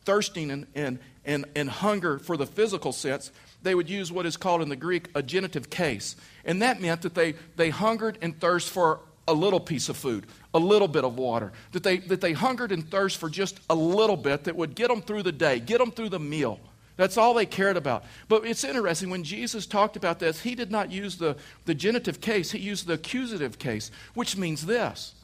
thirsting 0.08 0.50
and, 0.50 0.66
and, 0.74 0.98
and, 1.26 1.44
and 1.54 1.68
hunger 1.68 2.18
for 2.18 2.38
the 2.38 2.46
physical 2.46 2.92
sense, 2.92 3.30
they 3.62 3.74
would 3.74 3.90
use 3.90 4.10
what 4.10 4.24
is 4.24 4.38
called 4.38 4.62
in 4.62 4.70
the 4.70 4.76
Greek 4.76 5.10
a 5.14 5.22
genitive 5.22 5.68
case. 5.68 6.16
And 6.46 6.62
that 6.62 6.80
meant 6.80 7.02
that 7.02 7.14
they, 7.14 7.34
they 7.56 7.68
hungered 7.68 8.16
and 8.22 8.40
thirst 8.40 8.70
for 8.70 9.00
a 9.26 9.34
little 9.34 9.60
piece 9.60 9.90
of 9.90 9.98
food, 9.98 10.24
a 10.54 10.58
little 10.58 10.88
bit 10.88 11.04
of 11.04 11.18
water, 11.18 11.52
that 11.72 11.82
they, 11.82 11.98
that 11.98 12.22
they 12.22 12.32
hungered 12.32 12.72
and 12.72 12.90
thirst 12.90 13.18
for 13.18 13.28
just 13.28 13.60
a 13.68 13.74
little 13.74 14.16
bit 14.16 14.44
that 14.44 14.56
would 14.56 14.74
get 14.74 14.88
them 14.88 15.02
through 15.02 15.24
the 15.24 15.32
day, 15.32 15.60
get 15.60 15.76
them 15.76 15.90
through 15.90 16.08
the 16.08 16.18
meal. 16.18 16.58
That's 16.96 17.18
all 17.18 17.34
they 17.34 17.44
cared 17.44 17.76
about. 17.76 18.06
But 18.28 18.46
it's 18.46 18.64
interesting, 18.64 19.10
when 19.10 19.24
Jesus 19.24 19.66
talked 19.66 19.96
about 19.96 20.20
this, 20.20 20.40
he 20.40 20.54
did 20.54 20.70
not 20.70 20.90
use 20.90 21.16
the, 21.18 21.36
the 21.66 21.74
genitive 21.74 22.22
case, 22.22 22.50
he 22.52 22.60
used 22.60 22.86
the 22.86 22.94
accusative 22.94 23.58
case, 23.58 23.90
which 24.14 24.38
means 24.38 24.64
this 24.64 25.14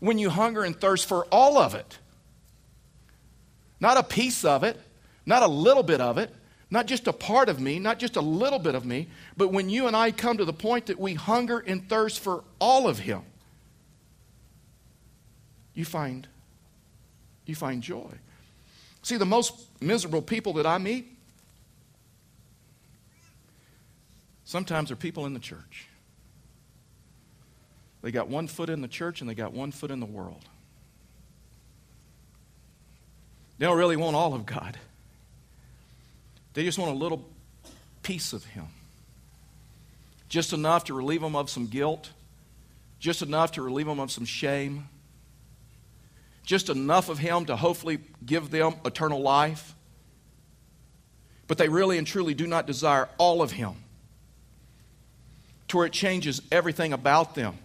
when 0.00 0.18
you 0.18 0.28
hunger 0.28 0.64
and 0.64 0.78
thirst 0.78 1.08
for 1.08 1.24
all 1.32 1.56
of 1.56 1.74
it. 1.74 1.98
Not 3.80 3.96
a 3.96 4.02
piece 4.02 4.44
of 4.44 4.64
it, 4.64 4.80
not 5.26 5.42
a 5.42 5.46
little 5.46 5.82
bit 5.82 6.00
of 6.00 6.18
it, 6.18 6.30
not 6.70 6.86
just 6.86 7.06
a 7.06 7.12
part 7.12 7.48
of 7.48 7.60
me, 7.60 7.78
not 7.78 7.98
just 7.98 8.16
a 8.16 8.20
little 8.20 8.58
bit 8.58 8.74
of 8.74 8.84
me, 8.84 9.08
but 9.36 9.52
when 9.52 9.70
you 9.70 9.86
and 9.86 9.96
I 9.96 10.10
come 10.10 10.38
to 10.38 10.44
the 10.44 10.52
point 10.52 10.86
that 10.86 10.98
we 10.98 11.14
hunger 11.14 11.58
and 11.58 11.88
thirst 11.88 12.20
for 12.20 12.44
all 12.58 12.88
of 12.88 12.98
Him, 12.98 13.22
you 15.74 15.84
find, 15.84 16.26
you 17.46 17.54
find 17.54 17.82
joy. 17.82 18.10
See, 19.02 19.16
the 19.16 19.26
most 19.26 19.54
miserable 19.80 20.22
people 20.22 20.54
that 20.54 20.66
I 20.66 20.78
meet 20.78 21.06
sometimes 24.44 24.90
are 24.90 24.96
people 24.96 25.26
in 25.26 25.34
the 25.34 25.40
church. 25.40 25.88
They 28.02 28.10
got 28.10 28.28
one 28.28 28.48
foot 28.48 28.68
in 28.68 28.82
the 28.82 28.88
church 28.88 29.20
and 29.20 29.28
they 29.28 29.34
got 29.34 29.52
one 29.52 29.72
foot 29.72 29.90
in 29.90 30.00
the 30.00 30.06
world. 30.06 30.44
They 33.58 33.66
don't 33.66 33.78
really 33.78 33.96
want 33.96 34.16
all 34.16 34.34
of 34.34 34.46
God, 34.46 34.78
they 36.54 36.64
just 36.64 36.78
want 36.78 36.90
a 36.90 36.98
little 36.98 37.24
piece 38.02 38.32
of 38.32 38.44
Him. 38.44 38.66
Just 40.28 40.52
enough 40.52 40.84
to 40.84 40.94
relieve 40.94 41.20
them 41.20 41.36
of 41.36 41.48
some 41.48 41.66
guilt, 41.66 42.10
just 42.98 43.22
enough 43.22 43.52
to 43.52 43.62
relieve 43.62 43.86
them 43.86 44.00
of 44.00 44.10
some 44.10 44.24
shame, 44.24 44.88
just 46.44 46.68
enough 46.68 47.08
of 47.08 47.18
Him 47.18 47.44
to 47.46 47.56
hopefully 47.56 48.00
give 48.24 48.50
them 48.50 48.74
eternal 48.84 49.20
life. 49.20 49.74
But 51.46 51.58
they 51.58 51.68
really 51.68 51.98
and 51.98 52.06
truly 52.06 52.34
do 52.34 52.46
not 52.46 52.66
desire 52.66 53.08
all 53.18 53.42
of 53.42 53.52
Him. 53.52 53.74
To 55.68 55.78
where 55.78 55.86
it 55.86 55.92
changes 55.92 56.42
everything 56.50 56.92
about 56.92 57.34
them 57.34 57.58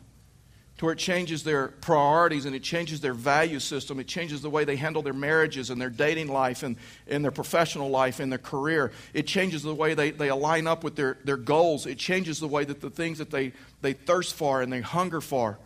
to 0.80 0.86
where 0.86 0.94
it 0.94 0.98
changes 0.98 1.44
their 1.44 1.68
priorities 1.68 2.46
and 2.46 2.56
it 2.56 2.64
changes 2.64 3.02
their 3.02 3.14
value 3.14 3.60
system. 3.60 4.00
It 4.00 4.08
changes 4.08 4.42
the 4.42 4.50
way 4.50 4.64
they 4.64 4.78
handle 4.78 5.02
their 5.02 5.12
marriages 5.12 5.70
and 5.70 5.80
their 5.80 5.90
dating 5.90 6.30
life 6.30 6.64
and, 6.64 6.78
and 7.06 7.22
their 7.22 7.34
professional 7.34 7.90
life 7.90 8.22
and 8.22 8.32
their 8.32 8.40
career. 8.40 8.94
It 9.14 9.28
changes 9.28 9.62
the 9.62 9.76
way 9.76 9.94
they, 9.94 10.12
they 10.12 10.30
align 10.30 10.68
up 10.68 10.86
with 10.86 10.96
their, 10.96 11.18
their 11.26 11.36
goals. 11.36 11.86
It 11.86 11.98
changes 11.98 12.40
the 12.40 12.48
way 12.48 12.64
that 12.64 12.80
the 12.80 12.90
things 12.90 13.18
that 13.18 13.30
they, 13.30 13.52
they 13.82 13.92
thirst 13.92 14.36
for 14.36 14.62
and 14.62 14.72
they 14.72 14.80
hunger 14.80 15.20
for. 15.20 15.60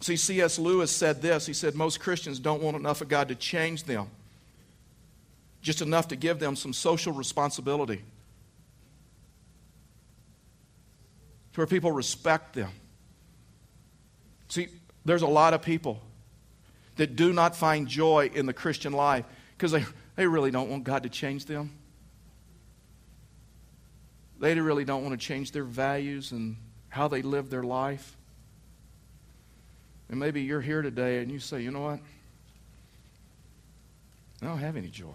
See, 0.00 0.16
C.S. 0.16 0.58
Lewis 0.58 0.90
said 0.90 1.22
this. 1.22 1.46
He 1.46 1.52
said, 1.52 1.76
Most 1.76 2.00
Christians 2.00 2.40
don't 2.40 2.60
want 2.60 2.76
enough 2.76 3.00
of 3.00 3.06
God 3.06 3.28
to 3.28 3.36
change 3.36 3.84
them, 3.84 4.08
just 5.62 5.80
enough 5.80 6.08
to 6.08 6.16
give 6.16 6.40
them 6.40 6.56
some 6.56 6.72
social 6.72 7.12
responsibility. 7.12 8.02
To 11.52 11.60
where 11.60 11.68
people 11.68 11.92
respect 11.92 12.54
them 12.54 12.72
See, 14.48 14.68
there's 15.04 15.22
a 15.22 15.26
lot 15.26 15.54
of 15.54 15.62
people 15.62 16.00
that 16.96 17.16
do 17.16 17.32
not 17.32 17.54
find 17.54 17.86
joy 17.86 18.30
in 18.34 18.46
the 18.46 18.52
Christian 18.52 18.92
life 18.92 19.24
because 19.56 19.72
they, 19.72 19.84
they 20.16 20.26
really 20.26 20.50
don't 20.50 20.68
want 20.68 20.84
God 20.84 21.04
to 21.04 21.08
change 21.08 21.44
them. 21.44 21.70
They 24.40 24.58
really 24.58 24.84
don't 24.84 25.02
want 25.04 25.18
to 25.18 25.26
change 25.26 25.52
their 25.52 25.64
values 25.64 26.32
and 26.32 26.56
how 26.88 27.08
they 27.08 27.22
live 27.22 27.50
their 27.50 27.62
life. 27.62 28.16
And 30.08 30.18
maybe 30.18 30.42
you're 30.42 30.60
here 30.60 30.82
today 30.82 31.18
and 31.18 31.30
you 31.30 31.38
say, 31.38 31.60
you 31.62 31.70
know 31.70 31.82
what? 31.82 32.00
I 34.40 34.46
don't 34.46 34.58
have 34.58 34.76
any 34.76 34.88
joy. 34.88 35.06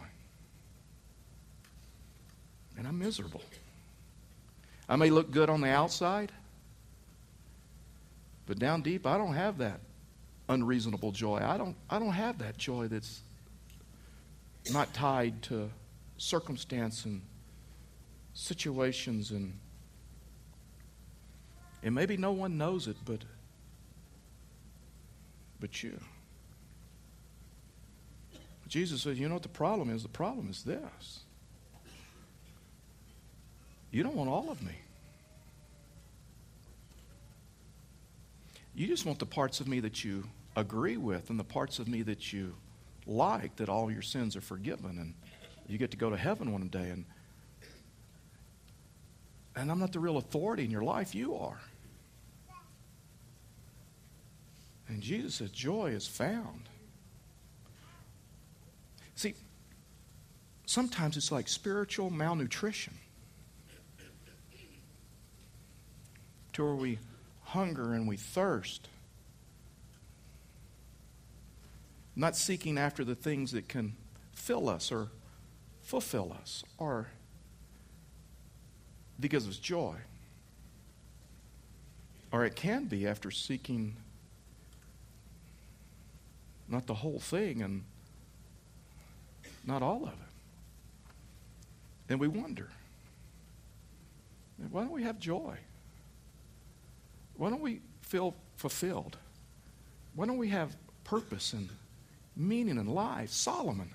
And 2.78 2.88
I'm 2.88 3.00
miserable. 3.00 3.42
I 4.90 4.96
may 4.98 5.10
look 5.10 5.32
good 5.32 5.50
on 5.50 5.62
the 5.62 5.70
outside, 5.70 6.32
but 8.54 8.60
down 8.60 8.84
deep, 8.84 9.08
I 9.08 9.18
don't 9.18 9.34
have 9.34 9.58
that 9.58 9.80
unreasonable 10.48 11.12
joy. 11.12 11.38
I 11.44 11.58
don't, 11.58 11.76
I 11.90 11.98
don't 11.98 12.12
have 12.12 12.38
that 12.38 12.56
joy 12.56 12.88
that's 12.88 13.22
not 14.72 14.94
tied 14.94 15.42
to 15.44 15.72
circumstance 16.18 17.04
and 17.06 17.24
situations 18.36 19.32
and 19.32 19.58
and 21.82 21.96
maybe 21.96 22.16
no 22.16 22.32
one 22.32 22.56
knows 22.56 22.88
it 22.88 22.96
but 23.06 23.24
but 25.60 25.82
you. 25.82 26.00
Jesus 28.68 29.02
says 29.02 29.20
you 29.20 29.28
know 29.28 29.34
what 29.34 29.42
the 29.42 29.50
problem 29.50 29.90
is? 29.90 30.04
The 30.04 30.10
problem 30.10 30.48
is 30.52 30.62
this. 30.62 31.22
You 33.90 34.04
don't 34.04 34.16
want 34.16 34.30
all 34.30 34.52
of 34.52 34.62
me 34.62 34.74
You 38.76 38.88
just 38.88 39.06
want 39.06 39.20
the 39.20 39.26
parts 39.26 39.60
of 39.60 39.68
me 39.68 39.80
that 39.82 40.04
you 40.04 40.24
agree 40.56 40.98
with 40.98 41.30
and 41.30 41.40
the 41.40 41.44
parts 41.44 41.80
of 41.80 41.88
me 41.88 42.02
that 42.04 42.34
you 42.34 42.56
like, 43.06 43.56
that 43.58 43.70
all 43.70 43.92
your 43.92 44.02
sins 44.02 44.36
are 44.36 44.42
forgiven 44.42 44.98
and 44.98 45.14
you 45.68 45.78
get 45.78 45.92
to 45.92 45.98
go 45.98 46.10
to 46.10 46.18
heaven 46.18 46.52
one 46.52 46.68
day. 46.68 46.90
And, 46.90 47.06
and 49.56 49.72
I'm 49.72 49.80
not 49.80 49.92
the 49.92 50.00
real 50.00 50.18
authority 50.18 50.66
in 50.66 50.72
your 50.72 50.84
life, 50.84 51.14
you 51.14 51.36
are. 51.36 51.60
And 54.88 55.02
Jesus 55.02 55.36
says, 55.36 55.52
joy 55.52 55.92
is 55.92 56.08
found. 56.08 56.70
See, 59.16 59.36
sometimes 60.66 61.16
it's 61.18 61.32
like 61.32 61.48
spiritual 61.48 62.10
malnutrition. 62.10 62.94
To 66.54 66.64
where 66.64 66.76
we 66.76 67.00
hunger 67.54 67.94
and 67.94 68.08
we 68.08 68.18
thirst 68.18 68.88
not 72.16 72.36
seeking 72.36 72.80
after 72.80 73.04
the 73.04 73.16
things 73.16 73.52
that 73.52 73.68
can 73.68 73.94
fill 74.34 74.68
us 74.68 74.92
or 74.92 75.10
fulfill 75.84 76.36
us 76.42 76.64
or 76.78 77.08
because 79.20 79.48
of 79.48 79.62
joy. 79.62 79.96
Or 82.32 82.46
it 82.46 82.56
can 82.56 82.86
be 82.86 83.08
after 83.08 83.30
seeking 83.30 83.96
not 86.68 86.88
the 86.88 86.96
whole 86.96 87.20
thing 87.20 87.62
and 87.62 87.84
not 89.66 89.84
all 89.84 90.04
of 90.04 90.10
it. 90.10 90.16
And 92.10 92.20
we 92.20 92.28
wonder 92.28 92.70
why 94.72 94.82
don't 94.82 94.92
we 94.92 95.04
have 95.04 95.20
joy? 95.20 95.58
Why 97.38 97.50
don't 97.50 97.62
we 97.62 97.82
feel 98.02 98.36
fulfilled? 98.58 99.18
Why 100.16 100.26
don't 100.26 100.38
we 100.38 100.50
have 100.50 100.76
purpose 101.04 101.54
and 101.54 101.70
meaning 102.36 102.78
in 102.78 102.88
life? 102.88 103.30
Solomon. 103.30 103.90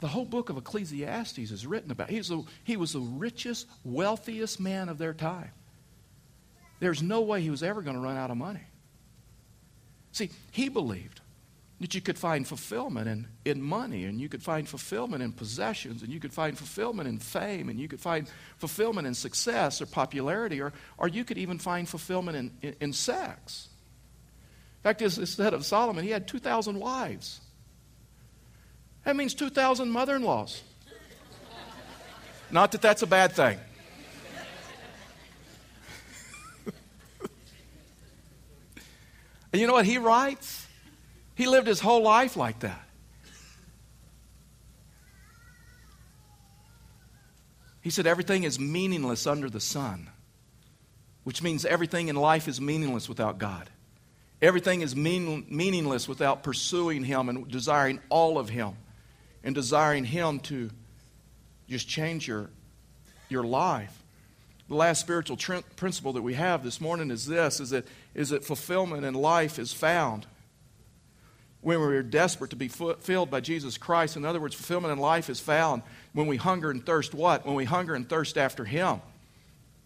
The 0.00 0.08
whole 0.08 0.26
book 0.26 0.50
of 0.50 0.58
Ecclesiastes 0.58 1.38
is 1.38 1.66
written 1.66 1.90
about. 1.90 2.10
He 2.10 2.18
was, 2.18 2.28
the, 2.28 2.44
he 2.64 2.76
was 2.76 2.92
the 2.92 3.00
richest, 3.00 3.66
wealthiest 3.84 4.60
man 4.60 4.88
of 4.88 4.98
their 4.98 5.14
time. 5.14 5.50
There's 6.80 7.02
no 7.02 7.22
way 7.22 7.40
he 7.40 7.48
was 7.48 7.62
ever 7.62 7.80
going 7.80 7.96
to 7.96 8.02
run 8.02 8.16
out 8.16 8.30
of 8.30 8.36
money. 8.36 8.60
See, 10.12 10.30
he 10.50 10.68
believed 10.68 11.20
that 11.80 11.94
you 11.94 12.00
could 12.00 12.18
find 12.18 12.46
fulfillment 12.46 13.06
in, 13.06 13.26
in 13.44 13.60
money, 13.60 14.04
and 14.04 14.18
you 14.18 14.28
could 14.28 14.42
find 14.42 14.66
fulfillment 14.66 15.22
in 15.22 15.30
possessions, 15.32 16.02
and 16.02 16.10
you 16.10 16.18
could 16.18 16.32
find 16.32 16.56
fulfillment 16.56 17.06
in 17.08 17.18
fame, 17.18 17.68
and 17.68 17.78
you 17.78 17.86
could 17.86 18.00
find 18.00 18.30
fulfillment 18.56 19.06
in 19.06 19.12
success 19.12 19.82
or 19.82 19.86
popularity, 19.86 20.60
or, 20.60 20.72
or 20.96 21.06
you 21.06 21.22
could 21.22 21.36
even 21.36 21.58
find 21.58 21.86
fulfillment 21.86 22.36
in, 22.36 22.50
in, 22.62 22.76
in 22.80 22.92
sex. 22.94 23.68
In 24.78 24.82
fact, 24.84 25.02
instead 25.02 25.52
of 25.52 25.66
Solomon, 25.66 26.02
he 26.02 26.10
had 26.10 26.26
2,000 26.26 26.80
wives. 26.80 27.40
That 29.04 29.14
means 29.16 29.34
2,000 29.34 29.90
mother 29.90 30.16
in 30.16 30.22
laws. 30.22 30.62
Not 32.50 32.72
that 32.72 32.80
that's 32.80 33.02
a 33.02 33.06
bad 33.06 33.32
thing. 33.32 33.58
and 39.52 39.60
you 39.60 39.66
know 39.66 39.74
what 39.74 39.84
he 39.84 39.98
writes? 39.98 40.65
He 41.36 41.46
lived 41.46 41.66
his 41.66 41.80
whole 41.80 42.02
life 42.02 42.34
like 42.34 42.60
that. 42.60 42.82
He 47.82 47.90
said, 47.90 48.06
Everything 48.06 48.42
is 48.42 48.58
meaningless 48.58 49.26
under 49.26 49.48
the 49.50 49.60
sun, 49.60 50.08
which 51.24 51.42
means 51.42 51.64
everything 51.64 52.08
in 52.08 52.16
life 52.16 52.48
is 52.48 52.60
meaningless 52.60 53.08
without 53.08 53.38
God. 53.38 53.70
Everything 54.40 54.80
is 54.80 54.96
mean, 54.96 55.46
meaningless 55.48 56.08
without 56.08 56.42
pursuing 56.42 57.04
Him 57.04 57.28
and 57.28 57.48
desiring 57.48 58.00
all 58.08 58.38
of 58.38 58.48
Him 58.48 58.72
and 59.44 59.54
desiring 59.54 60.04
Him 60.04 60.40
to 60.40 60.70
just 61.68 61.86
change 61.86 62.26
your, 62.26 62.48
your 63.28 63.44
life. 63.44 64.02
The 64.68 64.74
last 64.74 65.00
spiritual 65.00 65.36
tr- 65.36 65.58
principle 65.76 66.14
that 66.14 66.22
we 66.22 66.34
have 66.34 66.64
this 66.64 66.80
morning 66.80 67.10
is 67.10 67.26
this 67.26 67.60
is 67.60 67.70
that, 67.70 67.86
is 68.14 68.30
that 68.30 68.42
fulfillment 68.42 69.04
in 69.04 69.12
life 69.12 69.58
is 69.58 69.72
found 69.72 70.26
when 71.60 71.80
we're 71.80 72.02
desperate 72.02 72.50
to 72.50 72.56
be 72.56 72.68
filled 72.68 73.30
by 73.30 73.40
Jesus 73.40 73.76
Christ. 73.78 74.16
In 74.16 74.24
other 74.24 74.40
words, 74.40 74.54
fulfillment 74.54 74.92
in 74.92 74.98
life 74.98 75.28
is 75.28 75.40
found 75.40 75.82
when 76.12 76.26
we 76.26 76.36
hunger 76.36 76.70
and 76.70 76.84
thirst 76.84 77.14
what? 77.14 77.44
When 77.44 77.54
we 77.54 77.64
hunger 77.64 77.94
and 77.94 78.08
thirst 78.08 78.38
after 78.38 78.64
Him. 78.64 79.00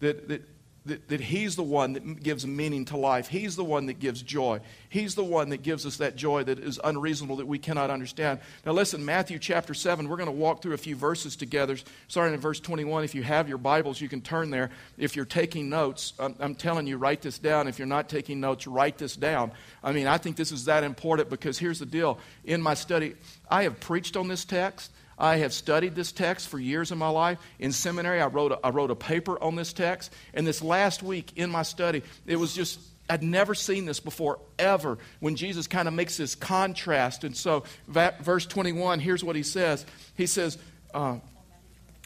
That, 0.01 0.29
that 0.29 0.43
that, 0.87 1.09
that 1.09 1.21
He's 1.21 1.57
the 1.57 1.63
one 1.63 1.93
that 1.93 2.23
gives 2.23 2.47
meaning 2.47 2.85
to 2.87 2.97
life. 2.97 3.29
He's 3.29 3.57
the 3.57 3.65
one 3.65 3.87
that 3.87 3.99
gives 3.99 4.23
joy. 4.23 4.61
He's 4.89 5.15
the 5.15 5.25
one 5.25 5.51
that 5.51 5.63
gives 5.63 5.85
us 5.85 5.99
that 5.99 6.17
joy 6.17 6.45
that 6.45 6.59
is 6.59 6.81
unreasonable, 6.83 7.37
that 7.37 7.47
we 7.47 7.59
cannot 7.59 7.91
understand. 7.91 8.41
Now, 8.65 8.73
listen, 8.73 9.05
Matthew 9.05 9.39
chapter 9.39 9.75
7, 9.75 10.09
we're 10.09 10.17
going 10.17 10.27
to 10.27 10.33
walk 10.33 10.63
through 10.63 10.75
a 10.75 10.79
few 10.79 10.97
verses 10.97 11.37
together. 11.37 11.77
Starting 12.09 12.35
in 12.35 12.41
verse 12.41 12.61
21, 12.61 13.05
if 13.05 13.15
you 13.15 13.23
have 13.23 13.49
your 13.49 13.59
Bibles, 13.59 14.01
you 14.01 14.09
can 14.09 14.21
turn 14.21 14.51
there. 14.51 14.71
If 14.97 15.17
you're 15.17 15.25
taking 15.25 15.69
notes, 15.69 16.15
I'm, 16.19 16.35
I'm 16.41 16.55
telling 16.55 16.87
you, 16.87 16.97
write 16.97 17.23
this 17.23 17.39
down. 17.39 17.69
If 17.69 17.79
you're 17.79 17.87
not 17.87 18.09
taking 18.09 18.41
notes, 18.41 18.67
write 18.67 18.99
this 18.99 19.17
down. 19.17 19.53
I 19.85 19.93
mean, 19.93 20.07
I 20.07 20.19
think 20.19 20.37
this 20.37 20.53
is 20.53 20.65
that 20.65 20.85
important 20.85 21.31
because 21.31 21.59
here's 21.59 21.79
the 21.79 21.87
deal. 21.87 22.19
In 22.45 22.63
my 22.63 22.75
study, 22.75 23.15
I 23.51 23.65
have 23.65 23.81
preached 23.81 24.17
on 24.17 24.29
this 24.29 24.45
text. 24.45 24.91
I 25.21 25.37
have 25.37 25.53
studied 25.53 25.95
this 25.95 26.13
text 26.13 26.49
for 26.49 26.59
years 26.59 26.91
in 26.91 26.99
my 26.99 27.11
life. 27.11 27.39
In 27.59 27.73
seminary, 27.73 28.23
I 28.23 28.27
wrote, 28.27 28.53
a, 28.53 28.67
I 28.67 28.71
wrote 28.71 28.91
a 28.91 28.97
paper 28.97 29.41
on 29.41 29.55
this 29.55 29.75
text. 29.75 30.13
And 30.33 30.47
this 30.47 30.63
last 30.63 31.03
week 31.03 31.33
in 31.37 31.51
my 31.51 31.63
study, 31.63 32.03
it 32.27 32.37
was 32.37 32.55
just, 32.55 32.81
I'd 33.09 33.23
never 33.23 33.55
seen 33.55 33.85
this 33.85 34.01
before, 34.01 34.39
ever, 34.59 34.97
when 35.21 35.37
Jesus 35.37 35.67
kind 35.67 35.87
of 35.87 35.93
makes 35.93 36.17
this 36.17 36.35
contrast. 36.35 37.25
And 37.25 37.37
so, 37.37 37.65
verse 37.87 38.47
21, 38.47 38.99
here's 38.99 39.23
what 39.23 39.37
he 39.37 39.43
says 39.43 39.85
He 40.17 40.27
says, 40.27 40.57
uh, 40.95 41.19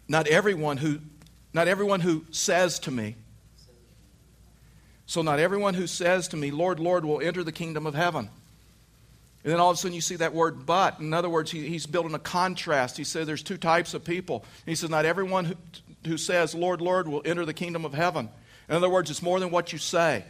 Not 0.09 0.27
everyone 0.27 0.77
who 0.77 0.99
not 1.53 1.69
everyone 1.69 2.01
who 2.01 2.25
says 2.33 2.81
to 2.81 2.91
me, 2.91 3.15
so 5.07 5.23
not 5.23 5.39
everyone 5.39 5.75
who 5.75 5.87
says 5.87 6.27
to 6.29 6.37
me, 6.37 6.51
Lord, 6.51 6.81
Lord, 6.81 7.05
will 7.05 7.21
enter 7.21 7.45
the 7.45 7.53
kingdom 7.53 7.87
of 7.87 7.95
heaven 7.95 8.29
and 9.45 9.53
then 9.53 9.61
all 9.61 9.71
of 9.71 9.75
a 9.75 9.79
sudden 9.79 9.95
you 9.95 10.01
see 10.01 10.17
that 10.17 10.33
word 10.33 10.65
but. 10.65 11.01
In 11.01 11.13
other 11.13 11.29
words, 11.29 11.51
he, 11.51 11.69
he's 11.69 11.85
building 11.85 12.15
a 12.15 12.19
contrast. 12.19 12.97
He 12.97 13.05
says 13.05 13.27
there's 13.27 13.43
two 13.43 13.59
types 13.59 13.93
of 13.93 14.03
people. 14.03 14.43
He 14.65 14.75
says, 14.75 14.89
Not 14.89 15.05
everyone 15.05 15.45
who, 15.45 15.55
who 16.07 16.17
says, 16.17 16.55
Lord, 16.55 16.81
Lord, 16.81 17.07
will 17.07 17.21
enter 17.27 17.45
the 17.45 17.53
kingdom 17.53 17.85
of 17.85 17.93
heaven. 17.93 18.31
In 18.71 18.75
other 18.75 18.89
words, 18.89 19.11
it's 19.11 19.21
more 19.21 19.39
than 19.39 19.51
what 19.51 19.71
you 19.71 19.79
say. 19.79 20.25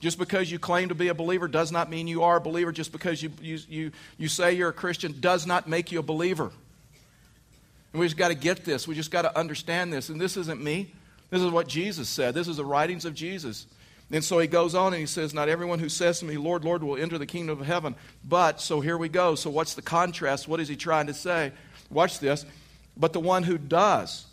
Just 0.00 0.18
because 0.18 0.52
you 0.52 0.58
claim 0.58 0.90
to 0.90 0.94
be 0.94 1.08
a 1.08 1.14
believer 1.14 1.48
does 1.48 1.72
not 1.72 1.88
mean 1.88 2.06
you 2.06 2.24
are 2.24 2.36
a 2.36 2.40
believer. 2.42 2.70
Just 2.70 2.92
because 2.92 3.22
you, 3.22 3.32
you, 3.40 3.58
you, 3.68 3.92
you 4.18 4.28
say 4.28 4.52
you're 4.52 4.68
a 4.68 4.74
Christian 4.74 5.18
does 5.18 5.46
not 5.46 5.66
make 5.66 5.90
you 5.90 5.98
a 5.98 6.02
believer. 6.02 6.52
And 7.92 8.00
we 8.00 8.06
just 8.06 8.18
got 8.18 8.28
to 8.28 8.34
get 8.34 8.66
this. 8.66 8.86
We 8.86 8.94
just 8.94 9.10
got 9.10 9.22
to 9.22 9.36
understand 9.36 9.94
this. 9.94 10.10
And 10.10 10.20
this 10.20 10.36
isn't 10.36 10.62
me. 10.62 10.92
This 11.30 11.40
is 11.40 11.50
what 11.50 11.68
Jesus 11.68 12.08
said. 12.08 12.34
This 12.34 12.48
is 12.48 12.58
the 12.58 12.66
writings 12.66 13.06
of 13.06 13.14
Jesus. 13.14 13.66
And 14.10 14.24
so 14.24 14.38
he 14.38 14.46
goes 14.46 14.74
on 14.74 14.94
and 14.94 15.00
he 15.00 15.06
says, 15.06 15.34
Not 15.34 15.48
everyone 15.48 15.78
who 15.78 15.88
says 15.88 16.20
to 16.20 16.24
me, 16.24 16.36
Lord, 16.36 16.64
Lord, 16.64 16.82
will 16.82 16.96
enter 16.96 17.18
the 17.18 17.26
kingdom 17.26 17.60
of 17.60 17.66
heaven. 17.66 17.94
But, 18.24 18.60
so 18.60 18.80
here 18.80 18.96
we 18.96 19.08
go. 19.08 19.34
So 19.34 19.50
what's 19.50 19.74
the 19.74 19.82
contrast? 19.82 20.48
What 20.48 20.60
is 20.60 20.68
he 20.68 20.76
trying 20.76 21.08
to 21.08 21.14
say? 21.14 21.52
Watch 21.90 22.18
this. 22.18 22.46
But 22.96 23.12
the 23.12 23.20
one 23.20 23.42
who 23.42 23.58
does, 23.58 24.26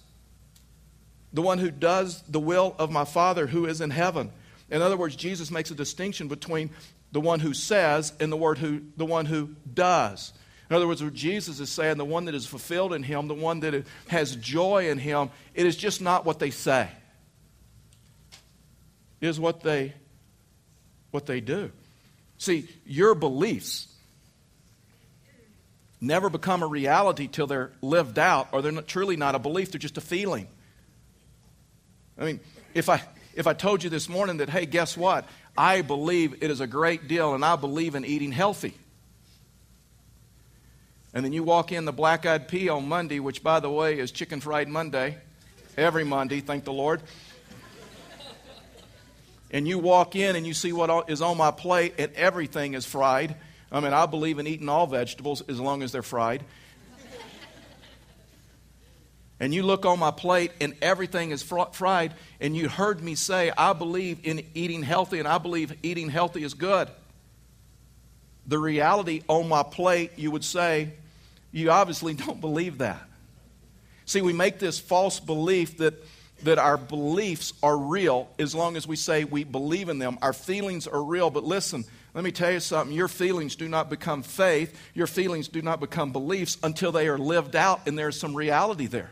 the 1.34 1.42
one 1.42 1.58
who 1.58 1.72
does 1.72 2.22
the 2.24 2.40
will 2.40 2.76
of 2.80 2.90
my 2.90 3.04
Father 3.04 3.48
who 3.48 3.66
is 3.66 3.82
in 3.82 3.90
heaven. 3.90 4.32
In 4.72 4.82
other 4.82 4.98
words, 4.98 5.16
Jesus 5.16 5.52
makes 5.52 5.72
a 5.72 5.76
distinction 5.76 6.30
between 6.30 6.70
the 7.12 7.22
one 7.22 7.42
who 7.42 7.54
says 7.54 8.14
and 8.20 8.32
the, 8.32 8.38
word 8.38 8.58
who, 8.58 8.82
the 8.96 9.06
one 9.06 9.26
who 9.26 9.56
does. 9.72 10.34
In 10.70 10.76
other 10.76 10.88
words, 10.88 11.04
what 11.04 11.14
Jesus 11.14 11.60
is 11.60 11.70
saying, 11.70 11.98
the 11.98 12.06
one 12.06 12.26
that 12.26 12.34
is 12.34 12.48
fulfilled 12.48 12.94
in 12.94 13.04
him, 13.04 13.28
the 13.28 13.36
one 13.36 13.60
that 13.60 13.86
has 14.08 14.36
joy 14.38 14.90
in 14.90 14.98
him, 14.98 15.30
it 15.54 15.66
is 15.66 15.76
just 15.76 16.02
not 16.02 16.26
what 16.26 16.40
they 16.40 16.50
say 16.50 16.90
is 19.22 19.40
what 19.40 19.62
they 19.62 19.94
what 21.12 21.26
they 21.26 21.40
do. 21.40 21.72
See, 22.38 22.68
your 22.86 23.16
beliefs 23.16 23.88
never 26.02 26.30
become 26.30 26.62
a 26.62 26.68
reality 26.68 27.28
till 27.28 27.48
they're 27.48 27.72
lived 27.82 28.20
out 28.20 28.50
or 28.52 28.62
they're 28.62 28.74
not, 28.74 28.88
truly 28.88 29.16
not 29.16 29.34
a 29.34 29.40
belief, 29.40 29.72
they're 29.72 29.80
just 29.80 29.98
a 29.98 30.02
feeling. 30.02 30.48
I 32.18 32.26
mean, 32.26 32.40
if 32.74 32.90
I 32.90 33.02
if 33.34 33.48
I 33.48 33.54
told 33.54 33.84
you 33.84 33.90
this 33.90 34.10
morning 34.10 34.38
that 34.38 34.50
hey, 34.50 34.66
guess 34.66 34.98
what? 34.98 35.28
I 35.58 35.82
believe 35.82 36.44
it 36.44 36.52
is 36.52 36.60
a 36.60 36.68
great 36.68 37.08
deal 37.08 37.34
and 37.34 37.44
I 37.44 37.56
believe 37.56 37.96
in 37.96 38.04
eating 38.04 38.32
healthy. 38.32 38.74
And 41.14 41.24
then 41.24 41.32
you 41.32 41.44
walk 41.44 41.72
in 41.72 41.86
the 41.86 41.94
black 41.94 42.26
eyed 42.26 42.50
pea 42.50 42.68
on 42.68 42.90
Monday, 42.90 43.22
which, 43.22 43.42
by 43.42 43.62
the 43.62 43.70
way, 43.70 44.00
is 44.00 44.12
Chicken 44.12 44.42
Fried 44.42 44.68
Monday, 44.68 45.18
every 45.78 46.04
Monday, 46.04 46.42
thank 46.42 46.66
the 46.66 46.74
Lord 46.74 47.02
and 49.52 49.68
you 49.68 49.80
walk 49.80 50.16
in 50.16 50.36
and 50.36 50.46
you 50.46 50.54
see 50.54 50.74
what 50.74 51.10
is 51.10 51.22
on 51.22 51.38
my 51.38 51.52
plate 51.52 51.96
and 51.98 52.12
everything 52.14 52.74
is 52.74 52.86
fried. 52.86 53.36
I 53.72 53.80
mean, 53.80 53.94
I 53.94 54.06
believe 54.06 54.40
in 54.40 54.48
eating 54.48 54.70
all 54.70 54.88
vegetables 54.88 55.42
as 55.48 55.60
long 55.60 55.84
as 55.84 55.92
they're 55.92 56.04
fried. 56.04 56.44
and 59.40 59.54
you 59.54 59.64
look 59.64 59.86
on 59.86 60.00
my 60.00 60.12
plate 60.12 60.52
and 60.62 60.76
everything 60.82 61.32
is 61.32 61.44
fr- 61.44 61.72
fried, 61.72 62.14
and 62.40 62.56
you 62.56 62.70
heard 62.70 63.02
me 63.02 63.16
say, 63.16 63.52
I 63.58 63.74
believe 63.74 64.20
in 64.24 64.46
eating 64.54 64.84
healthy 64.84 65.20
and 65.20 65.28
I 65.28 65.38
believe 65.38 65.74
eating 65.84 66.10
healthy 66.10 66.44
is 66.44 66.54
good. 66.54 66.90
The 68.48 68.60
reality 68.60 69.24
on 69.28 69.48
my 69.48 69.64
plate, 69.64 70.12
you 70.16 70.32
would 70.32 70.46
say, 70.46 70.94
you 71.52 71.72
obviously 71.72 72.14
don't 72.26 72.42
believe 72.42 72.80
that. 72.80 73.02
See, 74.06 74.22
we 74.22 74.34
make 74.34 74.60
this 74.60 74.80
false 74.80 75.20
belief 75.20 75.78
that 75.78 75.96
that 76.46 76.60
our 76.60 76.78
beliefs 76.78 77.54
are 77.62 77.78
real 77.78 78.30
as 78.40 78.54
long 78.56 78.78
as 78.78 78.88
we 78.88 78.96
say 78.96 79.24
we 79.24 79.44
believe 79.44 79.90
in 79.90 80.00
them. 80.00 80.18
Our 80.22 80.34
feelings 80.34 80.88
are 80.88 81.04
real, 81.04 81.30
but 81.30 81.44
listen, 81.44 81.86
let 82.14 82.24
me 82.24 82.32
tell 82.32 82.52
you 82.52 82.60
something. 82.60 82.96
Your 82.96 83.08
feelings 83.08 83.56
do 83.56 83.68
not 83.68 83.90
become 83.90 84.22
faith, 84.22 84.80
your 84.94 85.08
feelings 85.08 85.48
do 85.48 85.62
not 85.62 85.80
become 85.80 86.12
beliefs 86.12 86.58
until 86.64 86.92
they 86.92 87.08
are 87.08 87.18
lived 87.18 87.56
out 87.56 87.88
and 87.88 87.98
there's 87.98 88.20
some 88.20 88.36
reality 88.36 88.86
there. 88.86 89.12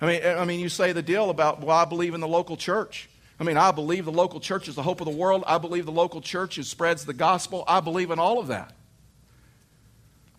I 0.00 0.06
mean, 0.06 0.24
I 0.24 0.44
mean, 0.44 0.58
you 0.58 0.68
say 0.68 0.92
the 0.92 1.02
deal 1.02 1.30
about, 1.30 1.60
well, 1.60 1.76
I 1.76 1.84
believe 1.84 2.14
in 2.14 2.20
the 2.20 2.28
local 2.28 2.56
church. 2.56 3.08
I 3.38 3.44
mean, 3.44 3.56
I 3.56 3.70
believe 3.70 4.04
the 4.04 4.12
local 4.12 4.40
church 4.40 4.68
is 4.68 4.74
the 4.74 4.82
hope 4.82 5.00
of 5.00 5.04
the 5.04 5.12
world. 5.12 5.44
I 5.46 5.58
believe 5.58 5.86
the 5.86 5.92
local 5.92 6.20
church 6.20 6.58
is, 6.58 6.68
spreads 6.68 7.04
the 7.04 7.12
gospel. 7.12 7.62
I 7.68 7.80
believe 7.80 8.10
in 8.10 8.18
all 8.18 8.38
of 8.38 8.48
that. 8.48 8.74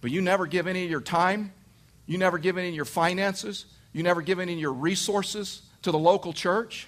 But 0.02 0.12
you 0.12 0.22
never 0.22 0.48
give 0.48 0.68
any 0.68 0.84
of 0.84 0.90
your 0.92 1.02
time, 1.02 1.54
you 2.06 2.18
never 2.18 2.38
give 2.38 2.58
any 2.58 2.70
of 2.70 2.76
your 2.76 2.84
finances, 2.84 3.66
you 3.94 4.04
never 4.04 4.22
give 4.22 4.40
any 4.40 4.54
of 4.54 4.60
your 4.60 4.74
resources 4.74 5.62
to 5.84 5.92
the 5.92 6.00
local 6.00 6.34
church. 6.34 6.88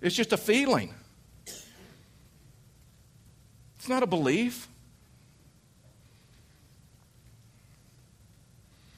It's 0.00 0.14
just 0.14 0.32
a 0.32 0.36
feeling. 0.36 0.92
It's 3.76 3.88
not 3.88 4.02
a 4.02 4.06
belief. 4.06 4.68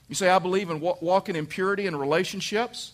You 0.09 0.15
say, 0.15 0.29
I 0.29 0.39
believe 0.39 0.71
in 0.71 0.81
walking 0.81 1.37
in 1.37 1.47
purity 1.47 1.87
in 1.87 1.97
relationships. 1.97 2.93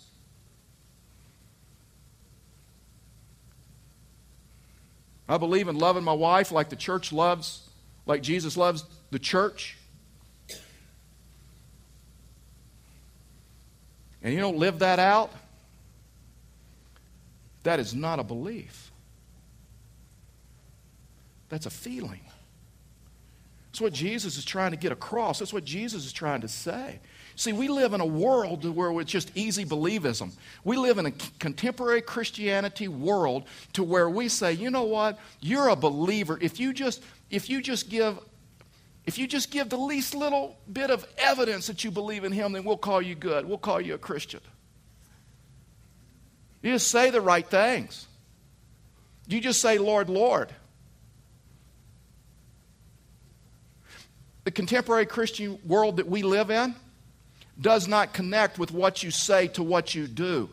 I 5.29 5.37
believe 5.37 5.69
in 5.69 5.79
loving 5.79 6.05
my 6.05 6.13
wife 6.13 6.53
like 6.53 6.71
the 6.71 6.77
church 6.77 7.13
loves, 7.13 7.69
like 8.07 8.23
Jesus 8.23 8.57
loves 8.57 8.85
the 9.11 9.19
church. 9.19 9.77
And 14.23 14.33
you 14.33 14.41
don't 14.41 14.59
live 14.59 14.81
that 14.81 14.99
out, 14.99 15.33
that 17.65 17.81
is 17.81 17.95
not 17.95 18.19
a 18.19 18.25
belief. 18.25 18.91
That's 21.49 21.67
a 21.67 21.71
feeling. 21.71 22.21
That's 23.71 23.81
what 23.81 23.93
Jesus 23.93 24.37
is 24.37 24.45
trying 24.45 24.73
to 24.73 24.77
get 24.77 24.93
across. 24.93 25.39
That's 25.39 25.53
what 25.53 25.65
Jesus 25.65 26.05
is 26.05 26.13
trying 26.13 26.43
to 26.43 26.49
say. 26.49 26.99
See, 27.37 27.53
we 27.53 27.69
live 27.69 27.95
in 27.95 28.01
a 28.01 28.07
world 28.07 28.65
where 28.65 29.01
it's 29.01 29.11
just 29.11 29.31
easy 29.35 29.65
believism. 29.65 30.33
We 30.65 30.77
live 30.77 30.99
in 30.99 31.07
a 31.07 31.13
contemporary 31.39 32.03
Christianity 32.03 32.89
world 32.89 33.45
to 33.73 33.83
where 33.83 34.11
we 34.11 34.29
say, 34.29 34.53
you 34.53 34.71
know 34.71 34.83
what? 34.83 35.19
You're 35.41 35.69
a 35.69 35.77
believer. 35.77 36.39
If 36.41 36.61
you 36.61 36.75
just 36.75 37.03
if 37.31 37.49
you 37.49 37.63
just 37.63 37.89
give 37.89 38.19
if 39.07 39.19
you 39.19 39.27
just 39.27 39.51
give 39.51 39.69
the 39.69 39.77
least 39.77 40.15
little 40.15 40.57
bit 40.73 40.91
of 40.91 41.05
evidence 41.19 41.67
that 41.67 41.85
you 41.85 41.91
believe 41.91 42.25
in 42.25 42.33
him, 42.33 42.53
then 42.53 42.65
we'll 42.65 42.77
call 42.77 43.03
you 43.03 43.15
good. 43.15 43.47
We'll 43.47 43.59
call 43.59 43.81
you 43.81 43.95
a 43.95 43.99
Christian. 43.99 44.41
You 46.63 46.73
just 46.73 46.89
say 46.89 47.11
the 47.11 47.21
right 47.21 47.47
things. 47.47 48.07
You 49.27 49.41
just 49.41 49.61
say, 49.61 49.79
Lord, 49.79 50.09
Lord. 50.09 50.53
the 54.45 54.51
contemporary 54.51 55.07
Christian 55.07 55.59
world 55.67 55.99
that 55.99 56.09
we 56.09 56.23
live 56.23 56.51
in 56.51 56.75
does 57.61 57.87
not 57.87 58.13
connect 58.13 58.59
with 58.59 58.73
what 58.73 59.03
you 59.03 59.11
say 59.11 59.47
to 59.49 59.63
what 59.63 59.95
you 59.95 60.07
do. 60.07 60.49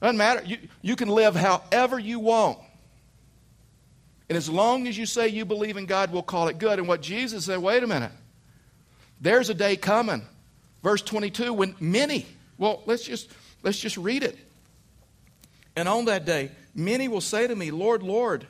Doesn't 0.00 0.16
matter. 0.16 0.42
You, 0.44 0.58
you 0.80 0.96
can 0.96 1.08
live 1.08 1.36
however 1.36 1.98
you 1.98 2.18
want. 2.18 2.58
And 4.32 4.36
as 4.38 4.48
long 4.48 4.88
as 4.88 4.96
you 4.96 5.04
say 5.04 5.28
you 5.28 5.44
believe 5.44 5.76
in 5.76 5.84
God, 5.84 6.10
we'll 6.10 6.22
call 6.22 6.48
it 6.48 6.58
good. 6.58 6.78
And 6.78 6.88
what 6.88 7.02
Jesus 7.02 7.44
said, 7.44 7.58
wait 7.58 7.82
a 7.82 7.86
minute. 7.86 8.12
There's 9.20 9.50
a 9.50 9.54
day 9.54 9.76
coming. 9.76 10.22
Verse 10.82 11.02
22, 11.02 11.52
when 11.52 11.76
many, 11.78 12.24
well, 12.56 12.82
let's 12.86 13.04
just 13.04 13.30
let's 13.62 13.78
just 13.78 13.98
read 13.98 14.22
it. 14.22 14.38
And 15.76 15.86
on 15.86 16.06
that 16.06 16.24
day, 16.24 16.50
many 16.74 17.08
will 17.08 17.20
say 17.20 17.46
to 17.46 17.54
me, 17.54 17.70
Lord, 17.70 18.02
Lord. 18.02 18.46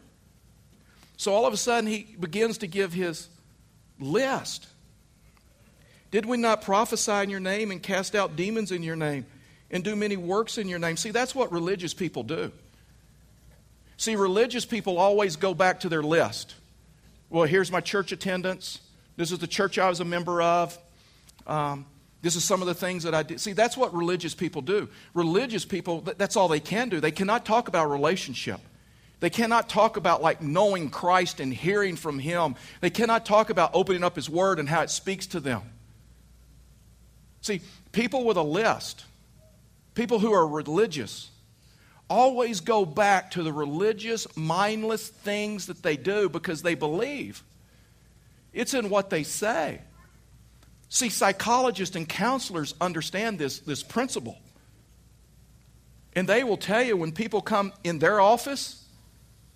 So 1.16 1.34
all 1.34 1.46
of 1.46 1.52
a 1.52 1.56
sudden 1.56 1.90
he 1.90 2.06
begins 2.20 2.58
to 2.58 2.68
give 2.68 2.92
his 2.92 3.26
list. 3.98 4.68
Did 6.12 6.26
we 6.26 6.36
not 6.36 6.62
prophesy 6.62 7.24
in 7.24 7.28
your 7.28 7.40
name 7.40 7.72
and 7.72 7.82
cast 7.82 8.14
out 8.14 8.36
demons 8.36 8.70
in 8.70 8.84
your 8.84 8.94
name 8.94 9.26
and 9.68 9.82
do 9.82 9.96
many 9.96 10.16
works 10.16 10.58
in 10.58 10.68
your 10.68 10.78
name? 10.78 10.96
See, 10.96 11.10
that's 11.10 11.34
what 11.34 11.50
religious 11.50 11.92
people 11.92 12.22
do. 12.22 12.52
See, 14.02 14.16
religious 14.16 14.64
people 14.64 14.98
always 14.98 15.36
go 15.36 15.54
back 15.54 15.78
to 15.80 15.88
their 15.88 16.02
list. 16.02 16.56
Well, 17.30 17.44
here's 17.44 17.70
my 17.70 17.80
church 17.80 18.10
attendance. 18.10 18.80
This 19.16 19.30
is 19.30 19.38
the 19.38 19.46
church 19.46 19.78
I 19.78 19.88
was 19.88 20.00
a 20.00 20.04
member 20.04 20.42
of. 20.42 20.76
Um, 21.46 21.86
this 22.20 22.34
is 22.34 22.42
some 22.42 22.62
of 22.62 22.66
the 22.66 22.74
things 22.74 23.04
that 23.04 23.14
I 23.14 23.22
did. 23.22 23.40
See, 23.40 23.52
that's 23.52 23.76
what 23.76 23.94
religious 23.94 24.34
people 24.34 24.60
do. 24.60 24.88
Religious 25.14 25.64
people, 25.64 26.00
that's 26.00 26.34
all 26.34 26.48
they 26.48 26.58
can 26.58 26.88
do. 26.88 26.98
They 26.98 27.12
cannot 27.12 27.46
talk 27.46 27.68
about 27.68 27.92
relationship. 27.92 28.58
They 29.20 29.30
cannot 29.30 29.68
talk 29.68 29.96
about 29.96 30.20
like 30.20 30.42
knowing 30.42 30.90
Christ 30.90 31.38
and 31.38 31.54
hearing 31.54 31.94
from 31.94 32.18
Him. 32.18 32.56
They 32.80 32.90
cannot 32.90 33.24
talk 33.24 33.50
about 33.50 33.70
opening 33.72 34.02
up 34.02 34.16
His 34.16 34.28
Word 34.28 34.58
and 34.58 34.68
how 34.68 34.82
it 34.82 34.90
speaks 34.90 35.28
to 35.28 35.38
them. 35.38 35.62
See, 37.40 37.60
people 37.92 38.24
with 38.24 38.36
a 38.36 38.42
list, 38.42 39.04
people 39.94 40.18
who 40.18 40.32
are 40.32 40.44
religious, 40.44 41.30
always 42.12 42.60
go 42.60 42.84
back 42.84 43.30
to 43.30 43.42
the 43.42 43.52
religious, 43.52 44.26
mindless 44.36 45.08
things 45.08 45.66
that 45.66 45.82
they 45.82 45.96
do 45.96 46.28
because 46.28 46.60
they 46.60 46.74
believe. 46.74 47.42
It's 48.52 48.74
in 48.74 48.90
what 48.90 49.08
they 49.08 49.22
say. 49.22 49.80
See, 50.90 51.08
psychologists 51.08 51.96
and 51.96 52.06
counselors 52.06 52.74
understand 52.82 53.38
this, 53.38 53.60
this 53.60 53.82
principle. 53.82 54.36
And 56.14 56.28
they 56.28 56.44
will 56.44 56.58
tell 56.58 56.82
you 56.82 56.98
when 56.98 57.12
people 57.12 57.40
come 57.40 57.72
in 57.82 57.98
their 57.98 58.20
office 58.20 58.84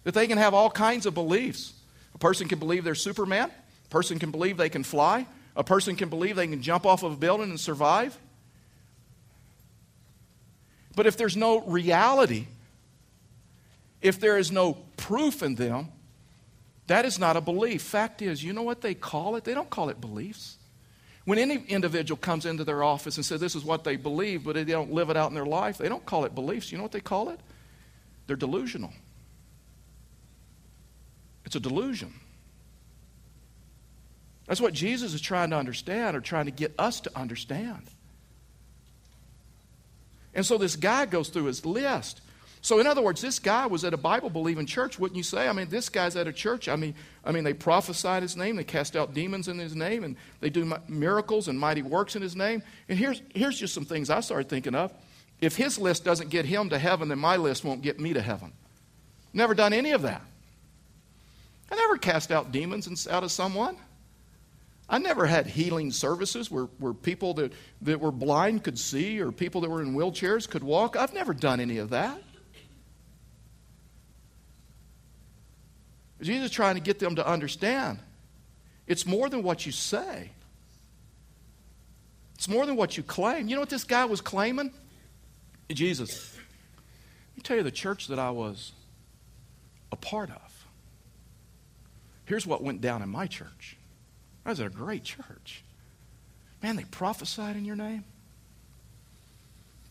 that 0.04 0.14
they 0.14 0.26
can 0.26 0.38
have 0.38 0.54
all 0.54 0.70
kinds 0.70 1.04
of 1.04 1.12
beliefs. 1.12 1.74
A 2.14 2.18
person 2.18 2.48
can 2.48 2.58
believe 2.58 2.84
they're 2.84 2.94
Superman, 2.94 3.50
a 3.84 3.88
person 3.90 4.18
can 4.18 4.30
believe 4.30 4.56
they 4.56 4.70
can 4.70 4.82
fly, 4.82 5.26
a 5.54 5.62
person 5.62 5.94
can 5.94 6.08
believe 6.08 6.36
they 6.36 6.46
can 6.46 6.62
jump 6.62 6.86
off 6.86 7.02
of 7.02 7.12
a 7.12 7.16
building 7.16 7.50
and 7.50 7.60
survive. 7.60 8.18
But 10.96 11.06
if 11.06 11.16
there's 11.16 11.36
no 11.36 11.60
reality, 11.60 12.46
if 14.00 14.18
there 14.18 14.38
is 14.38 14.50
no 14.50 14.78
proof 14.96 15.42
in 15.42 15.54
them, 15.54 15.88
that 16.88 17.04
is 17.04 17.18
not 17.18 17.36
a 17.36 17.40
belief. 17.40 17.82
Fact 17.82 18.22
is, 18.22 18.42
you 18.42 18.52
know 18.52 18.62
what 18.62 18.80
they 18.80 18.94
call 18.94 19.36
it? 19.36 19.44
They 19.44 19.54
don't 19.54 19.70
call 19.70 19.90
it 19.90 20.00
beliefs. 20.00 20.56
When 21.26 21.38
any 21.38 21.62
individual 21.68 22.16
comes 22.16 22.46
into 22.46 22.64
their 22.64 22.82
office 22.82 23.16
and 23.16 23.26
says 23.26 23.40
this 23.40 23.54
is 23.54 23.64
what 23.64 23.84
they 23.84 23.96
believe, 23.96 24.44
but 24.44 24.54
they 24.54 24.64
don't 24.64 24.92
live 24.92 25.10
it 25.10 25.16
out 25.16 25.28
in 25.28 25.34
their 25.34 25.44
life, 25.44 25.76
they 25.76 25.88
don't 25.88 26.06
call 26.06 26.24
it 26.24 26.34
beliefs. 26.34 26.72
You 26.72 26.78
know 26.78 26.84
what 26.84 26.92
they 26.92 27.00
call 27.00 27.28
it? 27.28 27.40
They're 28.26 28.36
delusional. 28.36 28.92
It's 31.44 31.56
a 31.56 31.60
delusion. 31.60 32.14
That's 34.46 34.60
what 34.60 34.72
Jesus 34.72 35.12
is 35.12 35.20
trying 35.20 35.50
to 35.50 35.56
understand 35.56 36.16
or 36.16 36.20
trying 36.20 36.46
to 36.46 36.52
get 36.52 36.72
us 36.78 37.00
to 37.00 37.18
understand. 37.18 37.90
And 40.36 40.44
so 40.44 40.58
this 40.58 40.76
guy 40.76 41.06
goes 41.06 41.30
through 41.30 41.46
his 41.46 41.64
list. 41.64 42.20
So 42.60 42.78
in 42.78 42.86
other 42.86 43.00
words, 43.00 43.22
this 43.22 43.38
guy 43.38 43.66
was 43.66 43.84
at 43.84 43.94
a 43.94 43.96
Bible 43.96 44.28
believing 44.28 44.66
church, 44.66 44.98
wouldn't 44.98 45.16
you 45.16 45.22
say? 45.22 45.48
I 45.48 45.52
mean, 45.52 45.68
this 45.68 45.88
guy's 45.88 46.14
at 46.14 46.26
a 46.26 46.32
church. 46.32 46.68
I 46.68 46.76
mean, 46.76 46.94
I 47.24 47.32
mean, 47.32 47.42
they 47.42 47.54
prophesied 47.54 48.22
his 48.22 48.36
name, 48.36 48.56
they 48.56 48.64
cast 48.64 48.96
out 48.96 49.14
demons 49.14 49.48
in 49.48 49.58
his 49.58 49.74
name, 49.74 50.04
and 50.04 50.14
they 50.40 50.50
do 50.50 50.70
miracles 50.88 51.48
and 51.48 51.58
mighty 51.58 51.82
works 51.82 52.16
in 52.16 52.22
his 52.22 52.36
name. 52.36 52.62
And 52.88 52.98
here's 52.98 53.22
here's 53.34 53.58
just 53.58 53.72
some 53.72 53.86
things 53.86 54.10
I 54.10 54.20
started 54.20 54.48
thinking 54.48 54.74
of. 54.74 54.92
If 55.40 55.56
his 55.56 55.78
list 55.78 56.04
doesn't 56.04 56.28
get 56.28 56.44
him 56.44 56.68
to 56.68 56.78
heaven, 56.78 57.08
then 57.08 57.18
my 57.18 57.36
list 57.36 57.64
won't 57.64 57.82
get 57.82 57.98
me 57.98 58.12
to 58.12 58.20
heaven. 58.20 58.52
Never 59.32 59.54
done 59.54 59.72
any 59.72 59.92
of 59.92 60.02
that. 60.02 60.22
I 61.70 61.76
never 61.76 61.96
cast 61.96 62.30
out 62.30 62.52
demons 62.52 63.08
out 63.08 63.24
of 63.24 63.32
someone. 63.32 63.76
I 64.88 64.98
never 64.98 65.26
had 65.26 65.46
healing 65.46 65.90
services 65.90 66.50
where, 66.50 66.64
where 66.78 66.92
people 66.92 67.34
that, 67.34 67.52
that 67.82 68.00
were 68.00 68.12
blind 68.12 68.62
could 68.62 68.78
see 68.78 69.20
or 69.20 69.32
people 69.32 69.60
that 69.62 69.70
were 69.70 69.82
in 69.82 69.94
wheelchairs 69.94 70.48
could 70.48 70.62
walk. 70.62 70.96
I've 70.96 71.12
never 71.12 71.34
done 71.34 71.58
any 71.58 71.78
of 71.78 71.90
that. 71.90 72.22
Jesus 76.20 76.46
is 76.46 76.50
trying 76.50 76.76
to 76.76 76.80
get 76.80 76.98
them 76.98 77.16
to 77.16 77.26
understand 77.26 77.98
it's 78.86 79.04
more 79.04 79.28
than 79.28 79.42
what 79.42 79.66
you 79.66 79.72
say, 79.72 80.30
it's 82.36 82.48
more 82.48 82.64
than 82.64 82.76
what 82.76 82.96
you 82.96 83.02
claim. 83.02 83.48
You 83.48 83.56
know 83.56 83.60
what 83.60 83.70
this 83.70 83.84
guy 83.84 84.04
was 84.04 84.20
claiming? 84.20 84.72
Jesus. 85.68 86.34
Let 86.36 87.36
me 87.36 87.42
tell 87.42 87.56
you 87.56 87.62
the 87.64 87.70
church 87.70 88.06
that 88.06 88.18
I 88.18 88.30
was 88.30 88.72
a 89.90 89.96
part 89.96 90.30
of. 90.30 90.66
Here's 92.24 92.46
what 92.46 92.62
went 92.62 92.80
down 92.80 93.02
in 93.02 93.08
my 93.08 93.26
church. 93.26 93.76
I 94.46 94.50
was 94.50 94.60
a 94.60 94.68
great 94.68 95.02
church. 95.02 95.64
Man, 96.62 96.76
they 96.76 96.84
prophesied 96.84 97.56
in 97.56 97.64
your 97.64 97.74
name. 97.74 98.04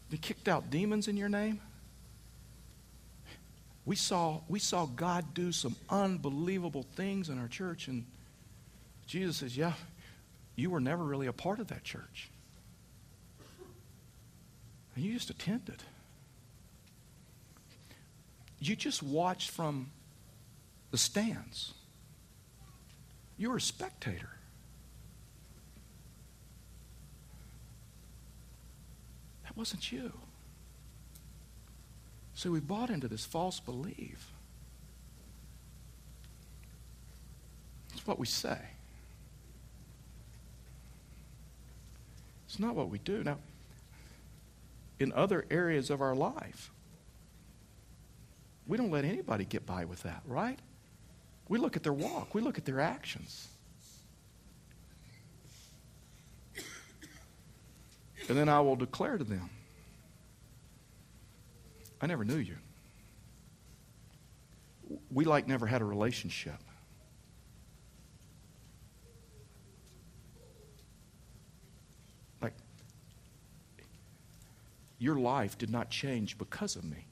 They 0.09 0.17
kicked 0.17 0.47
out 0.47 0.69
demons 0.69 1.09
in 1.09 1.17
your 1.17 1.27
name. 1.27 1.59
We 3.85 3.97
saw, 3.97 4.39
we 4.47 4.59
saw 4.59 4.85
God 4.85 5.33
do 5.33 5.51
some 5.51 5.75
unbelievable 5.89 6.85
things 6.95 7.27
in 7.27 7.37
our 7.37 7.49
church, 7.49 7.89
and 7.89 8.05
Jesus 9.05 9.37
says, 9.37 9.57
Yeah, 9.57 9.73
you 10.55 10.69
were 10.69 10.79
never 10.79 11.03
really 11.03 11.27
a 11.27 11.33
part 11.33 11.59
of 11.59 11.67
that 11.67 11.83
church. 11.83 12.29
And 14.95 15.03
you 15.03 15.13
just 15.13 15.29
attended. 15.29 15.83
You 18.59 18.77
just 18.77 19.03
watched 19.03 19.51
from 19.51 19.91
the 20.91 20.97
stands. 20.97 21.73
You 23.37 23.49
were 23.49 23.57
a 23.57 23.61
spectator. 23.61 24.34
That 29.55 29.59
wasn't 29.59 29.91
you. 29.91 30.11
See, 32.33 32.49
we 32.49 32.59
bought 32.59 32.89
into 32.89 33.07
this 33.07 33.25
false 33.25 33.61
belief. 33.61 34.31
It's 37.93 38.05
what 38.05 38.19
we 38.19 38.25
say. 38.25 38.57
It's 42.45 42.59
not 42.59 42.75
what 42.75 42.89
we 42.89 42.99
do. 42.99 43.23
Now, 43.23 43.37
in 44.99 45.13
other 45.13 45.45
areas 45.49 45.89
of 45.89 46.01
our 46.01 46.15
life, 46.15 46.71
we 48.67 48.77
don't 48.77 48.91
let 48.91 49.05
anybody 49.05 49.45
get 49.45 49.65
by 49.65 49.85
with 49.85 50.03
that, 50.03 50.21
right? 50.25 50.59
We 51.47 51.57
look 51.57 51.77
at 51.77 51.83
their 51.83 51.93
walk, 51.93 52.33
we 52.35 52.41
look 52.41 52.57
at 52.57 52.65
their 52.65 52.81
actions. 52.81 53.47
And 58.27 58.37
then 58.37 58.49
I 58.49 58.59
will 58.59 58.75
declare 58.75 59.17
to 59.17 59.23
them, 59.23 59.49
I 62.01 62.07
never 62.07 62.25
knew 62.25 62.37
you. 62.37 62.55
We 65.11 65.25
like 65.25 65.47
never 65.47 65.65
had 65.65 65.81
a 65.81 65.85
relationship. 65.85 66.59
Like, 72.41 72.53
your 74.99 75.15
life 75.15 75.57
did 75.57 75.69
not 75.69 75.89
change 75.89 76.37
because 76.37 76.75
of 76.75 76.83
me. 76.83 77.05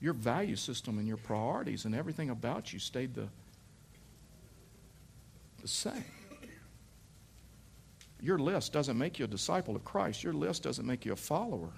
Your 0.00 0.12
value 0.14 0.56
system 0.56 0.98
and 0.98 1.06
your 1.06 1.16
priorities 1.16 1.84
and 1.84 1.94
everything 1.94 2.30
about 2.30 2.72
you 2.72 2.78
stayed 2.78 3.14
the, 3.14 3.28
the 5.62 5.68
same. 5.68 6.04
Your 8.24 8.38
list 8.38 8.72
doesn't 8.72 8.96
make 8.96 9.18
you 9.18 9.26
a 9.26 9.28
disciple 9.28 9.76
of 9.76 9.84
Christ. 9.84 10.24
Your 10.24 10.32
list 10.32 10.62
doesn't 10.62 10.86
make 10.86 11.04
you 11.04 11.12
a 11.12 11.16
follower. 11.16 11.68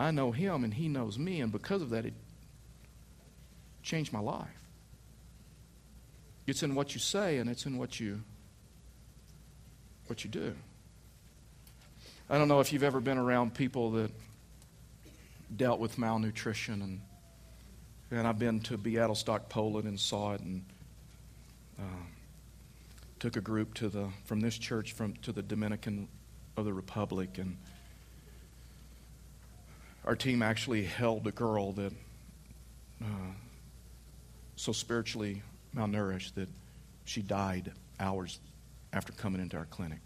I 0.00 0.10
know 0.10 0.32
him 0.32 0.64
and 0.64 0.72
he 0.72 0.88
knows 0.88 1.18
me, 1.18 1.42
and 1.42 1.52
because 1.52 1.82
of 1.82 1.90
that, 1.90 2.06
it 2.06 2.14
changed 3.82 4.10
my 4.10 4.20
life. 4.20 4.48
It's 6.46 6.62
in 6.62 6.74
what 6.74 6.94
you 6.94 6.98
say 6.98 7.36
and 7.36 7.50
it's 7.50 7.66
in 7.66 7.76
what 7.76 8.00
you 8.00 8.22
what 10.06 10.24
you 10.24 10.30
do. 10.30 10.54
I 12.30 12.38
don't 12.38 12.48
know 12.48 12.60
if 12.60 12.72
you've 12.72 12.82
ever 12.82 13.00
been 13.00 13.18
around 13.18 13.52
people 13.52 13.90
that 13.90 14.10
dealt 15.54 15.78
with 15.78 15.98
malnutrition 15.98 16.80
and 16.80 17.00
and 18.10 18.26
I've 18.26 18.38
been 18.38 18.60
to 18.60 18.78
Bialystok, 18.78 19.50
Poland, 19.50 19.86
and 19.86 20.00
saw 20.00 20.32
it, 20.32 20.40
and 20.40 20.64
uh, 21.78 21.82
took 23.18 23.36
a 23.36 23.40
group 23.40 23.74
to 23.74 23.88
the 23.88 24.08
from 24.24 24.40
this 24.40 24.58
church 24.58 24.92
from 24.92 25.14
to 25.14 25.32
the 25.32 25.42
Dominican 25.42 26.08
of 26.56 26.64
the 26.64 26.72
Republic, 26.72 27.38
and 27.38 27.56
our 30.04 30.16
team 30.16 30.42
actually 30.42 30.84
held 30.84 31.26
a 31.26 31.32
girl 31.32 31.72
that 31.72 31.92
uh, 33.02 33.32
so 34.56 34.72
spiritually 34.72 35.42
malnourished 35.74 36.34
that 36.34 36.48
she 37.04 37.22
died 37.22 37.72
hours 38.00 38.40
after 38.92 39.12
coming 39.12 39.40
into 39.40 39.56
our 39.56 39.66
clinic. 39.66 40.00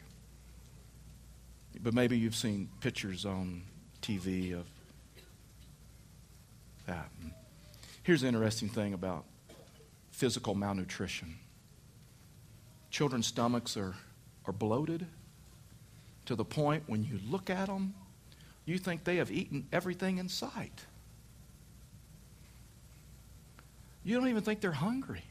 But 1.81 1.95
maybe 1.95 2.19
you've 2.19 2.35
seen 2.35 2.69
pictures 2.81 3.25
on 3.25 3.63
TV 4.03 4.53
of 4.53 4.67
that. 6.87 7.09
Here's 8.03 8.23
the 8.23 8.29
interesting 8.29 8.69
thing 8.69 8.95
about 8.95 9.25
physical 10.11 10.55
malnutrition 10.55 11.39
children's 12.93 13.27
stomachs 13.27 13.77
are, 13.77 13.95
are 14.47 14.53
bloated 14.53 15.07
to 16.27 16.37
the 16.37 16.45
point 16.45 16.85
when 16.87 17.03
you 17.03 17.19
look 17.29 17.51
at 17.51 17.67
them, 17.67 17.95
you 18.65 18.79
think 18.79 19.03
they 19.03 19.17
have 19.17 19.33
eaten 19.33 19.67
everything 19.73 20.19
in 20.19 20.29
sight. 20.29 20.85
You 24.05 24.17
don't 24.17 24.29
even 24.29 24.43
think 24.43 24.61
they're 24.61 24.71
hungry. 24.71 25.25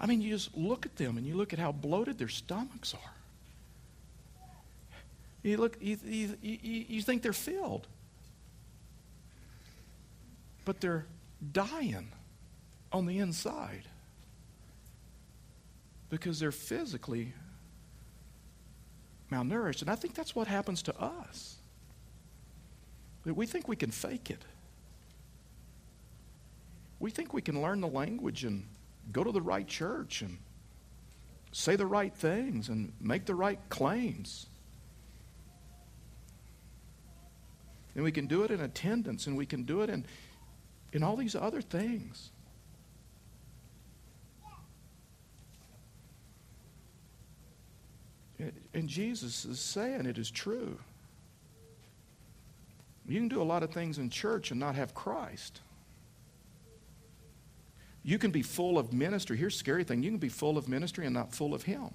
I 0.00 0.06
mean, 0.06 0.20
you 0.20 0.30
just 0.30 0.54
look 0.56 0.84
at 0.84 0.96
them 0.96 1.16
and 1.16 1.26
you 1.26 1.34
look 1.36 1.52
at 1.52 1.58
how 1.58 1.72
bloated 1.72 2.18
their 2.18 2.28
stomachs 2.28 2.92
are. 2.92 3.14
You 5.42 5.56
look, 5.56 5.76
you, 5.80 5.96
you, 6.04 6.36
you, 6.42 6.84
you 6.88 7.02
think 7.02 7.22
they're 7.22 7.32
filled, 7.32 7.86
but 10.64 10.80
they're 10.80 11.06
dying 11.52 12.08
on 12.92 13.06
the 13.06 13.18
inside 13.18 13.84
because 16.10 16.40
they're 16.40 16.52
physically 16.52 17.32
malnourished. 19.30 19.82
And 19.82 19.90
I 19.90 19.94
think 19.94 20.14
that's 20.14 20.34
what 20.34 20.46
happens 20.46 20.82
to 20.82 20.98
us. 20.98 21.56
That 23.24 23.34
we 23.34 23.46
think 23.46 23.68
we 23.68 23.76
can 23.76 23.90
fake 23.90 24.30
it. 24.30 24.44
We 27.00 27.10
think 27.10 27.32
we 27.32 27.42
can 27.42 27.60
learn 27.60 27.80
the 27.80 27.88
language 27.88 28.44
and 28.44 28.66
go 29.12 29.22
to 29.22 29.30
the 29.30 29.42
right 29.42 29.66
church 29.66 30.22
and 30.22 30.38
say 31.52 31.76
the 31.76 31.86
right 31.86 32.14
things 32.14 32.68
and 32.68 32.92
make 33.00 33.26
the 33.26 33.34
right 33.34 33.58
claims. 33.68 34.46
And 37.94 38.04
we 38.04 38.12
can 38.12 38.26
do 38.26 38.44
it 38.44 38.50
in 38.50 38.60
attendance 38.60 39.26
and 39.26 39.36
we 39.36 39.46
can 39.46 39.64
do 39.64 39.82
it 39.82 39.90
in, 39.90 40.06
in 40.92 41.02
all 41.02 41.16
these 41.16 41.34
other 41.34 41.60
things. 41.60 42.30
And 48.72 48.88
Jesus 48.88 49.44
is 49.44 49.58
saying 49.58 50.06
it 50.06 50.18
is 50.18 50.30
true. 50.30 50.78
You 53.08 53.18
can 53.18 53.28
do 53.28 53.40
a 53.40 53.44
lot 53.44 53.62
of 53.62 53.72
things 53.72 53.98
in 53.98 54.10
church 54.10 54.50
and 54.50 54.60
not 54.60 54.74
have 54.74 54.94
Christ. 54.94 55.60
You 58.04 58.18
can 58.18 58.30
be 58.30 58.42
full 58.42 58.78
of 58.78 58.92
ministry. 58.92 59.36
Here's 59.36 59.54
the 59.54 59.58
scary 59.58 59.84
thing 59.84 60.02
you 60.02 60.10
can 60.10 60.18
be 60.18 60.28
full 60.28 60.56
of 60.56 60.68
ministry 60.68 61.04
and 61.06 61.14
not 61.14 61.34
full 61.34 61.54
of 61.54 61.62
Him. 61.62 61.90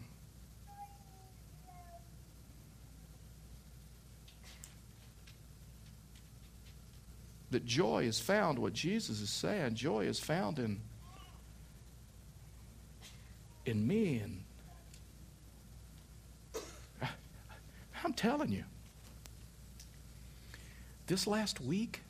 That 7.52 7.66
joy 7.66 8.06
is 8.06 8.20
found, 8.20 8.58
what 8.58 8.74
Jesus 8.74 9.22
is 9.22 9.30
saying, 9.30 9.76
joy 9.76 10.06
is 10.06 10.20
found 10.20 10.58
in, 10.58 10.82
in 13.66 13.88
me 13.88 14.18
and 14.18 14.43
I'm 18.14 18.18
telling 18.18 18.52
you. 18.52 18.64
This 21.08 21.26
last 21.26 21.60
week, 21.60 22.02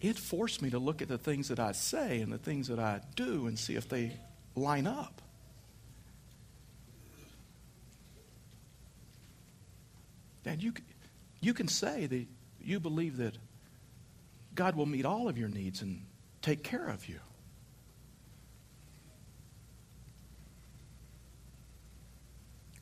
it 0.00 0.18
forced 0.18 0.60
me 0.60 0.70
to 0.70 0.80
look 0.80 1.00
at 1.00 1.06
the 1.06 1.16
things 1.16 1.46
that 1.46 1.60
I 1.60 1.70
say 1.70 2.20
and 2.20 2.32
the 2.32 2.38
things 2.38 2.66
that 2.66 2.80
I 2.80 3.02
do 3.14 3.46
and 3.46 3.56
see 3.56 3.76
if 3.76 3.88
they 3.88 4.16
line 4.56 4.88
up. 4.88 5.22
And 10.44 10.60
you, 10.60 10.72
you 11.40 11.54
can 11.54 11.68
say 11.68 12.06
that 12.06 12.26
you 12.60 12.80
believe 12.80 13.18
that 13.18 13.38
God 14.56 14.74
will 14.74 14.86
meet 14.86 15.06
all 15.06 15.28
of 15.28 15.38
your 15.38 15.48
needs 15.48 15.82
and 15.82 16.04
take 16.42 16.64
care 16.64 16.88
of 16.88 17.08
you. 17.08 17.20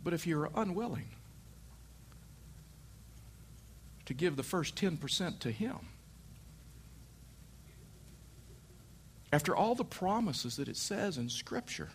But 0.03 0.14
if 0.14 0.27
you're 0.27 0.49
unwilling, 0.55 1.11
to 4.11 4.14
give 4.14 4.35
the 4.35 4.42
first 4.42 4.75
10% 4.75 5.38
to 5.38 5.53
Him. 5.53 5.77
After 9.33 9.55
all 9.55 9.77
the 9.77 9.85
promises 9.85 10.57
that 10.57 10.66
it 10.66 10.77
says 10.77 11.16
in 11.16 11.29
Scripture, 11.29 11.90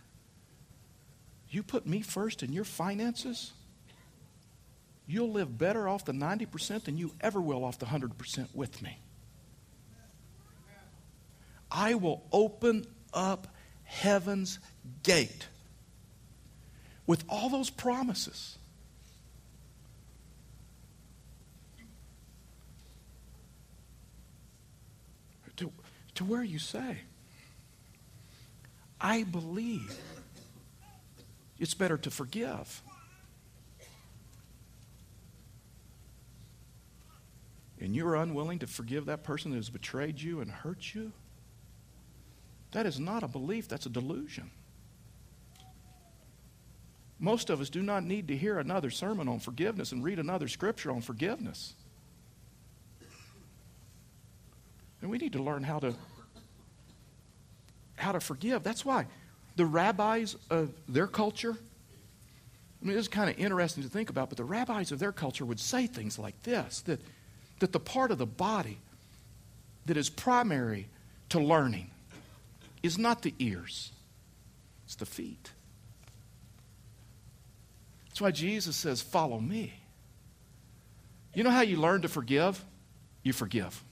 you 1.50 1.62
put 1.62 1.86
me 1.86 2.00
first 2.00 2.42
in 2.42 2.54
your 2.54 2.64
finances, 2.64 3.52
you'll 5.06 5.34
live 5.34 5.58
better 5.58 5.90
off 5.90 6.06
the 6.06 6.14
90% 6.14 6.86
than 6.86 6.98
you 6.98 7.12
ever 7.20 7.42
will 7.42 7.66
off 7.66 7.80
the 7.80 7.88
100% 7.88 8.48
with 8.56 8.82
me. 8.82 8.98
I 11.70 11.96
will 11.96 12.24
open 12.32 12.86
up 13.14 13.54
heaven's 13.84 14.60
gate 15.04 15.50
with 17.06 17.26
all 17.28 17.50
those 17.50 17.70
promises. 17.70 18.58
To 26.16 26.24
where 26.24 26.44
you 26.44 26.60
say, 26.60 26.98
I 29.00 29.24
believe 29.24 29.98
it's 31.60 31.74
better 31.74 31.98
to 31.98 32.12
forgive. 32.12 32.82
And 37.80 37.96
you're 37.96 38.16
unwilling 38.16 38.60
to 38.60 38.68
forgive 38.68 39.06
that 39.06 39.24
person 39.24 39.52
that 39.52 39.58
has 39.58 39.70
betrayed 39.70 40.20
you 40.20 40.42
and 40.42 40.50
hurt 40.50 40.96
you? 40.96 41.12
That 42.72 42.86
is 42.86 43.00
not 43.00 43.24
a 43.24 43.28
belief, 43.28 43.68
that's 43.68 43.86
a 43.86 43.90
delusion. 43.90 44.50
Most 47.20 47.50
of 47.50 47.62
us 47.62 47.70
do 47.70 47.82
not 47.82 48.04
need 48.04 48.28
to 48.28 48.36
hear 48.36 48.60
another 48.60 48.90
sermon 48.90 49.28
on 49.28 49.40
forgiveness 49.40 49.92
and 49.92 50.04
read 50.04 50.20
another 50.20 50.48
scripture 50.48 50.92
on 50.92 51.02
forgiveness. 51.02 51.74
And 55.06 55.12
we 55.12 55.20
need 55.20 55.34
to 55.34 55.44
learn 55.44 55.62
how 55.62 55.78
to 55.78 55.94
how 57.96 58.12
to 58.12 58.20
forgive. 58.20 58.64
That's 58.64 58.84
why 58.84 59.06
the 59.56 59.64
rabbis 59.68 60.36
of 60.50 60.74
their 60.88 61.06
culture 61.06 61.56
I 62.82 62.88
mean, 62.88 62.98
it's 62.98 63.08
kind 63.08 63.30
of 63.30 63.38
interesting 63.38 63.84
to 63.84 63.90
think 63.90 64.10
about, 64.10 64.30
but 64.30 64.38
the 64.40 64.44
rabbis 64.44 64.92
of 64.92 64.98
their 64.98 65.12
culture 65.12 65.46
would 65.46 65.60
say 65.60 65.86
things 65.86 66.18
like 66.18 66.42
this 66.42 66.82
that, 66.88 67.00
that 67.60 67.72
the 67.72 67.80
part 67.80 68.10
of 68.10 68.18
the 68.18 68.26
body 68.26 68.80
that 69.86 69.96
is 69.96 70.10
primary 70.10 70.88
to 71.30 71.40
learning 71.40 71.92
is 72.82 72.98
not 72.98 73.22
the 73.22 73.36
ears, 73.38 73.92
it's 74.86 74.96
the 74.96 75.06
feet. 75.06 75.52
That's 78.08 78.22
why 78.22 78.32
Jesus 78.32 78.76
says, 78.76 79.04
Follow 79.04 79.40
me. 79.40 79.72
You 81.36 81.44
know 81.44 81.52
how 81.52 81.62
you 81.62 81.78
learn 81.78 82.02
to 82.02 82.10
forgive? 82.10 82.66
You 83.22 83.34
forgive. 83.34 83.84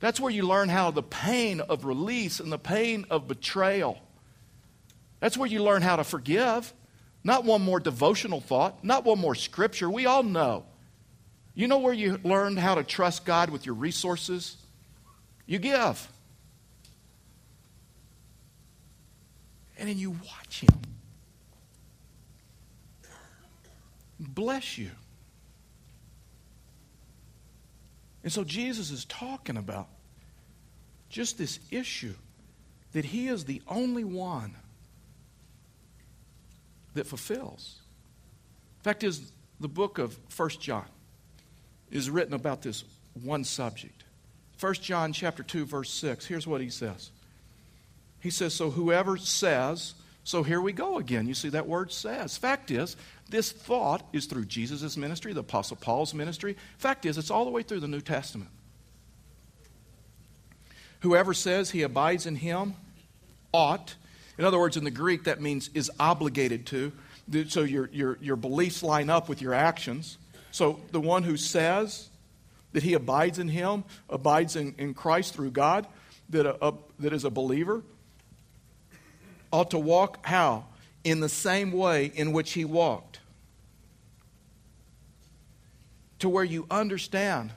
That's 0.00 0.20
where 0.20 0.30
you 0.30 0.46
learn 0.46 0.68
how 0.68 0.90
the 0.90 1.02
pain 1.02 1.60
of 1.60 1.84
release 1.84 2.40
and 2.40 2.52
the 2.52 2.58
pain 2.58 3.06
of 3.10 3.26
betrayal. 3.26 3.98
That's 5.20 5.36
where 5.36 5.48
you 5.48 5.62
learn 5.62 5.82
how 5.82 5.96
to 5.96 6.04
forgive. 6.04 6.72
Not 7.24 7.44
one 7.44 7.62
more 7.62 7.80
devotional 7.80 8.40
thought, 8.40 8.84
not 8.84 9.04
one 9.04 9.18
more 9.18 9.34
scripture. 9.34 9.90
We 9.90 10.06
all 10.06 10.22
know. 10.22 10.64
You 11.54 11.66
know 11.66 11.78
where 11.78 11.94
you 11.94 12.20
learn 12.22 12.56
how 12.56 12.74
to 12.74 12.84
trust 12.84 13.24
God 13.24 13.50
with 13.50 13.64
your 13.64 13.74
resources? 13.74 14.56
You 15.46 15.58
give. 15.58 16.08
And 19.78 19.88
then 19.88 19.98
you 19.98 20.10
watch 20.10 20.60
Him 20.60 20.86
bless 24.18 24.78
you. 24.78 24.90
And 28.26 28.32
so 28.32 28.42
Jesus 28.42 28.90
is 28.90 29.04
talking 29.04 29.56
about 29.56 29.86
just 31.08 31.38
this 31.38 31.60
issue 31.70 32.14
that 32.92 33.04
He 33.04 33.28
is 33.28 33.44
the 33.44 33.62
only 33.68 34.02
one 34.02 34.56
that 36.94 37.06
fulfills. 37.06 37.76
Fact 38.82 39.04
is, 39.04 39.30
the 39.60 39.68
book 39.68 39.98
of 39.98 40.18
First 40.28 40.60
John 40.60 40.86
is 41.92 42.10
written 42.10 42.34
about 42.34 42.62
this 42.62 42.82
one 43.22 43.44
subject. 43.44 44.02
First 44.56 44.82
John 44.82 45.12
chapter 45.12 45.44
2 45.44 45.64
verse 45.64 45.92
6. 45.92 46.26
Here's 46.26 46.48
what 46.48 46.60
he 46.60 46.68
says. 46.68 47.12
He 48.18 48.30
says, 48.30 48.52
"So 48.54 48.72
whoever 48.72 49.16
says, 49.16 49.94
so 50.26 50.42
here 50.42 50.60
we 50.60 50.72
go 50.72 50.98
again. 50.98 51.26
You 51.26 51.34
see 51.34 51.48
that 51.50 51.66
word 51.66 51.90
says. 51.90 52.36
Fact 52.36 52.70
is, 52.70 52.96
this 53.30 53.50
thought 53.50 54.06
is 54.12 54.26
through 54.26 54.44
Jesus' 54.44 54.96
ministry, 54.96 55.32
the 55.32 55.40
Apostle 55.40 55.76
Paul's 55.76 56.12
ministry. 56.12 56.56
Fact 56.76 57.06
is, 57.06 57.16
it's 57.16 57.30
all 57.30 57.46
the 57.46 57.50
way 57.50 57.62
through 57.62 57.80
the 57.80 57.88
New 57.88 58.02
Testament. 58.02 58.50
Whoever 61.00 61.32
says 61.32 61.70
he 61.70 61.82
abides 61.82 62.26
in 62.26 62.36
him 62.36 62.74
ought 63.52 63.94
in 64.38 64.44
other 64.44 64.58
words, 64.58 64.76
in 64.76 64.84
the 64.84 64.90
Greek, 64.90 65.24
that 65.24 65.40
means 65.40 65.70
is 65.74 65.90
obligated 65.98 66.66
to. 66.66 66.92
So 67.48 67.62
your, 67.62 67.88
your, 67.92 68.18
your 68.20 68.36
beliefs 68.36 68.82
line 68.82 69.10
up 69.10 69.28
with 69.28 69.40
your 69.40 69.54
actions. 69.54 70.18
So 70.50 70.80
the 70.92 71.00
one 71.00 71.22
who 71.22 71.36
says 71.36 72.08
that 72.72 72.82
he 72.82 72.94
abides 72.94 73.38
in 73.38 73.48
him, 73.48 73.84
abides 74.10 74.56
in, 74.56 74.74
in 74.78 74.94
Christ 74.94 75.34
through 75.34 75.50
God, 75.50 75.86
that, 76.30 76.46
a, 76.46 76.66
a, 76.66 76.74
that 76.98 77.12
is 77.12 77.24
a 77.24 77.30
believer, 77.30 77.82
ought 79.56 79.70
to 79.70 79.78
walk 79.78 80.24
how? 80.26 80.66
In 81.02 81.20
the 81.20 81.28
same 81.28 81.72
way 81.72 82.12
in 82.14 82.32
which 82.32 82.52
he 82.52 82.64
walked. 82.64 83.20
To 86.20 86.28
where 86.28 86.44
you 86.44 86.66
understand 86.70 87.52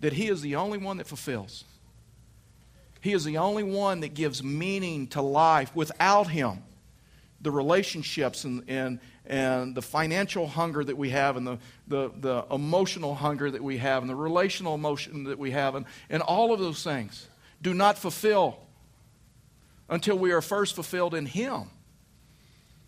that 0.00 0.12
he 0.12 0.28
is 0.28 0.40
the 0.40 0.56
only 0.56 0.78
one 0.78 0.98
that 0.98 1.06
fulfills. 1.06 1.64
He 3.00 3.12
is 3.12 3.24
the 3.24 3.38
only 3.38 3.62
one 3.62 4.00
that 4.00 4.14
gives 4.14 4.42
meaning 4.42 5.06
to 5.08 5.22
life. 5.22 5.74
Without 5.74 6.28
Him, 6.28 6.62
the 7.40 7.50
relationships 7.50 8.44
and, 8.44 8.62
and, 8.68 9.00
and 9.24 9.74
the 9.74 9.82
financial 9.82 10.46
hunger 10.46 10.84
that 10.84 10.96
we 10.96 11.10
have, 11.10 11.36
and 11.36 11.46
the, 11.46 11.58
the, 11.88 12.10
the 12.20 12.44
emotional 12.52 13.14
hunger 13.14 13.50
that 13.50 13.62
we 13.62 13.78
have, 13.78 14.02
and 14.02 14.10
the 14.10 14.14
relational 14.14 14.74
emotion 14.74 15.24
that 15.24 15.38
we 15.38 15.50
have, 15.50 15.74
and, 15.74 15.86
and 16.10 16.22
all 16.22 16.52
of 16.52 16.60
those 16.60 16.84
things 16.84 17.26
do 17.62 17.72
not 17.72 17.96
fulfill 17.98 18.58
until 19.90 20.18
we 20.18 20.32
are 20.32 20.40
first 20.40 20.74
fulfilled 20.74 21.14
in 21.14 21.26
Him. 21.26 21.64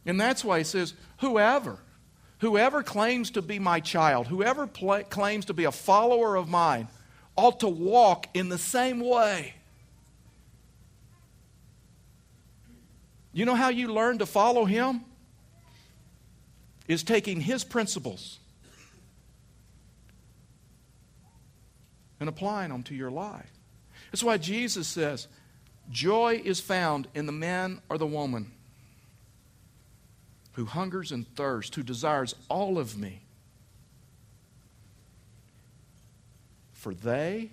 And 0.06 0.18
that's 0.18 0.42
why 0.42 0.58
He 0.58 0.64
says, 0.64 0.94
Whoever, 1.18 1.78
whoever 2.38 2.82
claims 2.82 3.32
to 3.32 3.42
be 3.42 3.58
my 3.58 3.80
child, 3.80 4.28
whoever 4.28 4.66
pl- 4.66 5.04
claims 5.04 5.44
to 5.46 5.52
be 5.52 5.64
a 5.64 5.72
follower 5.72 6.36
of 6.36 6.48
mine, 6.48 6.88
ought 7.36 7.60
to 7.60 7.68
walk 7.68 8.28
in 8.32 8.48
the 8.48 8.58
same 8.58 9.00
way 9.00 9.54
You 13.32 13.46
know 13.46 13.54
how 13.54 13.70
you 13.70 13.88
learn 13.88 14.18
to 14.18 14.26
follow 14.26 14.64
Him? 14.64 15.02
Is 16.86 17.02
taking 17.02 17.40
His 17.40 17.64
principles 17.64 18.38
and 22.20 22.28
applying 22.28 22.70
them 22.70 22.82
to 22.84 22.94
your 22.94 23.10
life. 23.10 23.50
That's 24.10 24.22
why 24.22 24.36
Jesus 24.36 24.86
says, 24.86 25.26
Joy 25.90 26.40
is 26.44 26.60
found 26.60 27.08
in 27.14 27.26
the 27.26 27.32
man 27.32 27.80
or 27.88 27.98
the 27.98 28.06
woman 28.06 28.52
who 30.52 30.64
hungers 30.64 31.12
and 31.12 31.26
thirsts, 31.34 31.74
who 31.74 31.82
desires 31.82 32.34
all 32.48 32.78
of 32.78 32.96
me. 32.98 33.22
For 36.72 36.94
they 36.94 37.50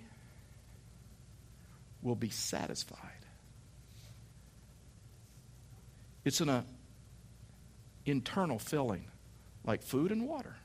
will 2.02 2.14
be 2.14 2.30
satisfied. 2.30 2.98
It's 6.24 6.40
an 6.40 6.48
uh, 6.48 6.62
internal 8.04 8.58
filling, 8.58 9.04
like 9.64 9.82
food 9.82 10.12
and 10.12 10.26
water. 10.26 10.56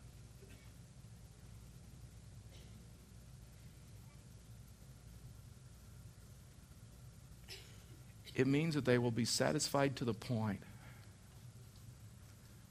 It 8.35 8.47
means 8.47 8.75
that 8.75 8.83
they 8.83 8.97
will 8.97 9.11
be 9.11 9.25
satisfied 9.25 9.95
to 9.97 10.05
the 10.05 10.13
point 10.13 10.59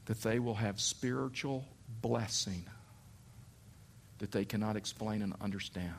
that 0.05 0.21
they 0.21 0.39
will 0.39 0.55
have 0.55 0.79
spiritual 0.79 1.65
blessing 2.03 2.67
that 4.19 4.31
they 4.31 4.45
cannot 4.45 4.77
explain 4.77 5.23
and 5.23 5.33
understand. 5.41 5.95